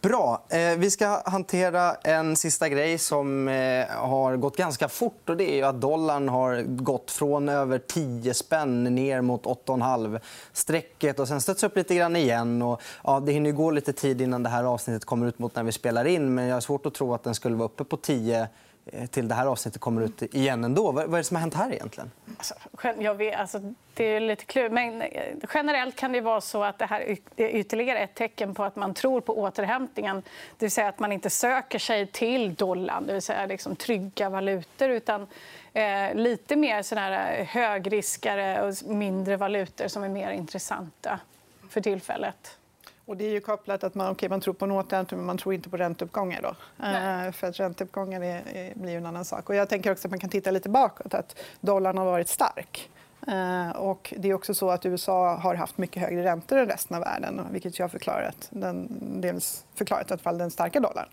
Bra. 0.03 0.43
Eh, 0.49 0.79
vi 0.79 0.91
ska 0.91 1.23
hantera 1.25 1.95
en 1.95 2.37
sista 2.37 2.69
grej 2.69 2.99
som 2.99 3.49
eh, 3.49 3.87
har 3.89 4.37
gått 4.37 4.57
ganska 4.57 4.89
fort. 4.89 5.29
Och 5.29 5.37
det 5.37 5.61
är 5.61 5.65
att 5.65 5.81
dollarn 5.81 6.29
har 6.29 6.63
gått 6.63 7.11
från 7.11 7.49
över 7.49 7.79
10 7.79 8.35
spänn 8.35 8.85
ner 8.85 9.21
mot 9.21 9.45
8,5 9.45 10.21
strecket 10.53 11.19
och 11.19 11.29
sen 11.29 11.41
stötts 11.41 11.63
upp 11.63 11.77
lite 11.77 11.95
grann 11.95 12.17
igen. 12.17 12.63
Och, 12.63 12.81
ja, 13.05 13.21
det 13.21 13.33
hinner 13.33 13.51
gå 13.51 13.71
lite 13.71 13.93
tid 13.93 14.21
innan 14.21 14.43
det 14.43 14.49
här 14.49 14.65
avsnittet 14.65 15.05
kommer 15.05 15.27
ut 15.27 15.39
mot 15.39 15.57
när 15.57 15.63
vi 15.63 15.73
spelar 15.73 16.05
in. 16.05 16.35
Men 16.35 16.47
jag 16.47 16.57
har 16.57 16.61
svårt 16.61 16.87
att 16.87 16.95
tro 16.95 17.15
att 17.15 17.25
den 17.25 17.35
skulle 17.35 17.57
vara 17.57 17.67
uppe 17.67 17.85
på 17.85 17.97
10 17.97 18.49
Eh, 18.87 19.07
till 19.07 19.29
det 19.29 19.35
här 19.35 19.47
avsnittet 19.47 19.81
kommer 19.81 20.03
ut 20.03 20.23
igen 20.23 20.65
ändå. 20.65 20.93
Vad 20.93 21.15
är 21.15 21.17
det 21.17 21.25
som 21.25 21.37
har 21.37 21.41
hänt 21.41 21.55
här 21.55 21.73
egentligen? 21.73 22.11
Alltså, 22.39 22.55
jag 22.99 23.15
vet, 23.15 23.41
alltså, 23.41 23.75
det 23.95 24.05
är 24.05 24.21
lite 24.21 24.45
klurigt. 24.45 24.73
Men 24.73 25.03
eh, 25.03 25.35
generellt 25.55 25.97
kan 25.97 26.13
det 26.13 26.21
vara 26.21 26.41
så 26.41 26.65
att 26.65 26.79
det 26.79 26.87
här 26.87 27.17
är 27.37 27.49
ytterligare 27.49 27.99
ett 27.99 28.15
tecken 28.15 28.55
på 28.55 28.65
att 28.65 28.77
man 28.77 28.95
tror 28.95 29.21
på 29.21 29.39
återhämtningen. 29.39 30.17
Det 30.59 30.65
vill 30.65 30.71
säga 30.71 30.89
att 30.89 30.99
man 30.99 31.13
inte 31.13 31.31
söker 31.31 31.79
sig 31.79 32.07
till 32.07 32.55
dollarn, 32.55 33.07
det 33.07 33.13
vill 33.13 33.23
säga 33.23 33.47
liksom 33.47 33.77
trygga 33.77 34.29
valutor 34.29 34.89
utan 34.89 35.27
eh, 35.73 36.15
lite 36.15 36.57
mer 36.57 36.95
här 36.97 37.45
högriskare 37.45 38.63
och 38.63 38.75
mindre 38.91 39.37
valutor 39.37 39.89
som 39.89 40.03
är 40.03 40.09
mer 40.09 40.31
intressanta 40.31 41.21
för 41.69 41.81
tillfället. 41.81 42.59
Och 43.07 43.17
det 43.17 43.25
är 43.25 43.31
ju 43.31 43.41
kopplat 43.41 43.85
att 43.85 43.95
man, 43.95 44.11
okay, 44.13 44.29
man 44.29 44.41
tror 44.41 44.55
på 44.55 44.65
en 44.65 44.71
återhämtning 44.71 45.19
men 45.19 45.27
man 45.27 45.39
tror 45.39 45.55
inte 45.55 45.69
på 45.69 45.77
ränteuppgångar. 45.77 46.43
Då. 46.43 46.49
Uh, 46.49 47.33
för 47.33 47.47
att 47.47 47.61
ränteuppgångar 47.61 48.21
är, 48.21 48.43
är, 48.57 48.75
blir 48.75 48.97
en 48.97 49.07
annan 49.07 49.25
sak. 49.25 49.49
Och 49.49 49.55
jag 49.55 49.69
tänker 49.69 49.93
också 49.93 50.09
att 50.09 50.11
man 50.11 50.21
kan 50.21 50.31
titta 50.31 50.51
lite 50.51 50.69
bakåt. 50.69 51.15
Att 51.15 51.37
dollarn 51.61 51.99
har 51.99 52.05
varit 52.05 52.29
stark. 52.29 52.91
Eh, 53.27 53.71
och 53.71 54.15
det 54.17 54.29
är 54.29 54.35
också 54.35 54.55
så 54.55 54.71
att 54.71 54.87
USA 54.87 55.37
har 55.37 55.55
haft 55.55 55.79
mycket 55.79 56.03
högre 56.03 56.25
räntor 56.25 56.59
än 56.59 56.67
resten 56.67 56.97
av 56.97 57.03
världen 57.03 57.41
vilket 57.53 57.79
har 57.79 57.89
förklarat 57.89 58.49
den, 58.51 58.89
dels 59.21 59.65
förklarat 59.75 60.11
i 60.11 60.13
alla 60.13 60.23
fall 60.23 60.39
den 60.39 60.51
starka 60.51 60.81
dollarn. 60.81 61.09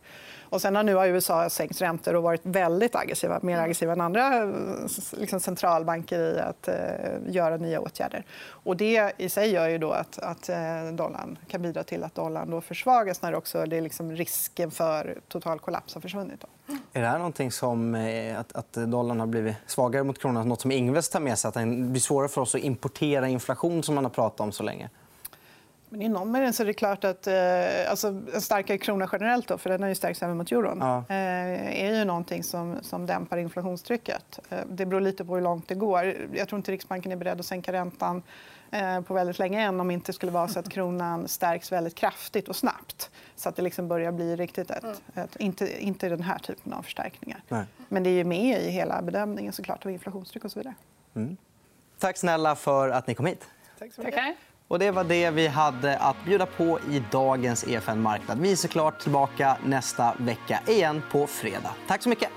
Och 0.50 0.62
sen 0.62 0.76
har 0.76 0.84
nu 0.84 0.92
USA 0.92 1.50
sänkt 1.50 1.82
räntor 1.82 2.16
och 2.16 2.24
varit 2.24 2.42
väldigt 2.44 2.96
aggressiva, 2.96 3.40
mer 3.42 3.60
aggressiva 3.60 3.92
än 3.92 4.02
andra 4.02 4.54
liksom 5.18 5.40
centralbanker 5.40 6.20
i 6.20 6.40
att 6.40 6.68
eh, 6.68 6.76
göra 7.28 7.58
nya 7.58 7.80
åtgärder. 7.80 8.26
Och 8.48 8.78
det 8.78 9.14
i 9.18 9.30
sig 9.30 9.52
gör 9.52 9.68
ju 9.68 9.78
då 9.78 9.92
att, 9.92 10.20
att 10.20 10.50
eh, 10.50 10.58
dollarn 10.94 11.38
kan 11.48 11.62
bidra 11.62 11.84
till 11.84 12.04
att 12.04 12.16
dollarn 12.16 12.52
då 12.52 12.62
försvagas 12.62 13.22
när 13.22 13.36
också 13.36 13.66
det 13.66 13.82
liksom 13.82 14.12
risken 14.12 14.72
för 14.72 15.18
total 15.28 15.60
kollaps 15.60 15.94
har 15.94 16.02
försvunnit. 16.02 16.42
Då. 16.42 16.76
Är 16.94 17.02
det 17.02 17.08
här 17.08 17.18
någonting 17.18 17.52
som, 17.52 17.96
eh, 17.96 18.40
att, 18.40 18.56
att 18.56 18.74
dollarn 18.74 19.20
har 19.20 19.28
blivit 19.28 19.56
svagare 19.66 20.04
mot 20.04 20.20
kronan 20.20 20.50
något 20.50 20.62
som 20.62 20.72
Ingves 20.72 21.10
tar 21.10 21.20
med 21.20 21.40
sig? 21.40 21.50
Att 21.50 21.54
det 21.54 21.66
blir 21.66 22.00
svårare 22.02 22.30
för 22.30 22.42
oss 22.42 22.56
att 22.56 22.62
importera 22.62 23.28
inflation 23.28 23.84
som 23.84 23.96
man 23.96 24.06
har 24.06 24.12
pratat 24.12 24.40
om 24.40 24.52
så 24.52 24.64
länge? 24.64 24.90
Men 25.90 26.02
I 26.02 26.10
någon 26.10 26.32
mening 26.32 26.48
är 26.48 26.66
det 26.66 26.74
klart 26.74 27.04
att 27.04 27.28
eh, 27.28 27.92
alltså, 27.92 28.08
en 28.08 28.42
starkare 28.42 28.78
krona 28.78 29.10
generellt, 29.12 29.48
då, 29.48 29.58
för 29.58 29.70
den 29.70 29.82
har 29.82 29.90
ju 29.90 29.96
stärkts 29.96 30.24
även 30.24 30.38
mot 30.38 30.52
euron 30.52 30.78
ja. 30.82 30.98
eh, 31.10 31.84
är 31.84 31.96
ju 31.96 32.06
någonting 32.06 32.44
som, 32.44 32.78
som 32.82 33.06
dämpar 33.06 33.38
inflationstrycket. 33.38 34.40
Eh, 34.50 34.60
det 34.70 34.86
beror 34.86 35.02
lite 35.02 35.26
på 35.26 35.36
hur 35.36 35.42
långt 35.42 35.68
det 35.68 35.76
går. 35.76 36.16
Jag 36.34 36.48
tror 36.48 36.58
inte 36.58 36.72
Riksbanken 36.72 37.12
är 37.12 37.16
beredd 37.16 37.40
att 37.40 37.46
sänka 37.46 37.72
räntan 37.74 38.24
eh, 38.72 39.02
på 39.02 39.14
väldigt 39.14 39.40
länge 39.40 39.62
än 39.62 39.80
om 39.80 39.88
det 39.88 39.94
inte 39.94 40.14
skulle 40.14 40.32
vara 40.32 40.48
så 40.48 40.60
att 40.60 40.70
kronan 40.70 41.28
stärks 41.28 41.72
väldigt 41.72 41.96
kraftigt 41.96 42.50
och 42.50 42.56
snabbt 42.56 43.10
så 43.36 43.50
att 43.50 43.56
det 43.56 43.62
liksom 43.62 43.88
börjar 43.88 44.12
bli 44.12 44.36
riktigt 44.36 44.72
ett, 44.72 45.02
ett, 45.16 45.36
inte, 45.36 45.84
inte 45.84 46.10
den 46.10 46.22
här 46.22 46.40
typen 46.40 46.74
av 46.74 46.82
förstärkningar. 46.82 47.44
Nej. 47.48 47.66
Men 47.88 48.04
det 48.04 48.10
är 48.10 48.24
med 48.24 48.62
i 48.62 48.70
hela 48.70 49.02
bedömningen 49.02 49.54
såklart 49.54 49.86
av 49.86 49.92
inflationstryck 49.92 50.46
och 50.46 50.52
så 50.52 50.60
vidare. 50.60 50.76
Mm. 51.16 51.38
Tack 51.98 52.18
snälla 52.18 52.56
för 52.56 52.90
att 52.90 53.08
ni 53.08 53.16
kom 53.16 53.26
hit. 53.26 53.48
Tack 53.80 53.94
så 53.94 54.02
mycket. 54.02 54.36
Och 54.70 54.80
det 54.80 54.92
var 54.92 55.04
det 55.04 55.30
vi 55.30 55.48
hade 55.48 55.98
att 55.98 56.16
bjuda 56.26 56.46
på 56.46 56.80
i 56.92 57.04
dagens 57.12 57.68
EFN 57.68 58.02
Marknad. 58.02 58.40
Vi 58.40 58.52
är 58.52 58.56
såklart 58.56 59.00
tillbaka 59.00 59.58
nästa 59.66 60.14
vecka 60.18 60.60
igen 60.68 61.02
på 61.12 61.28
fredag. 61.28 61.72
Tack 61.88 62.04
så 62.04 62.10
mycket. 62.10 62.30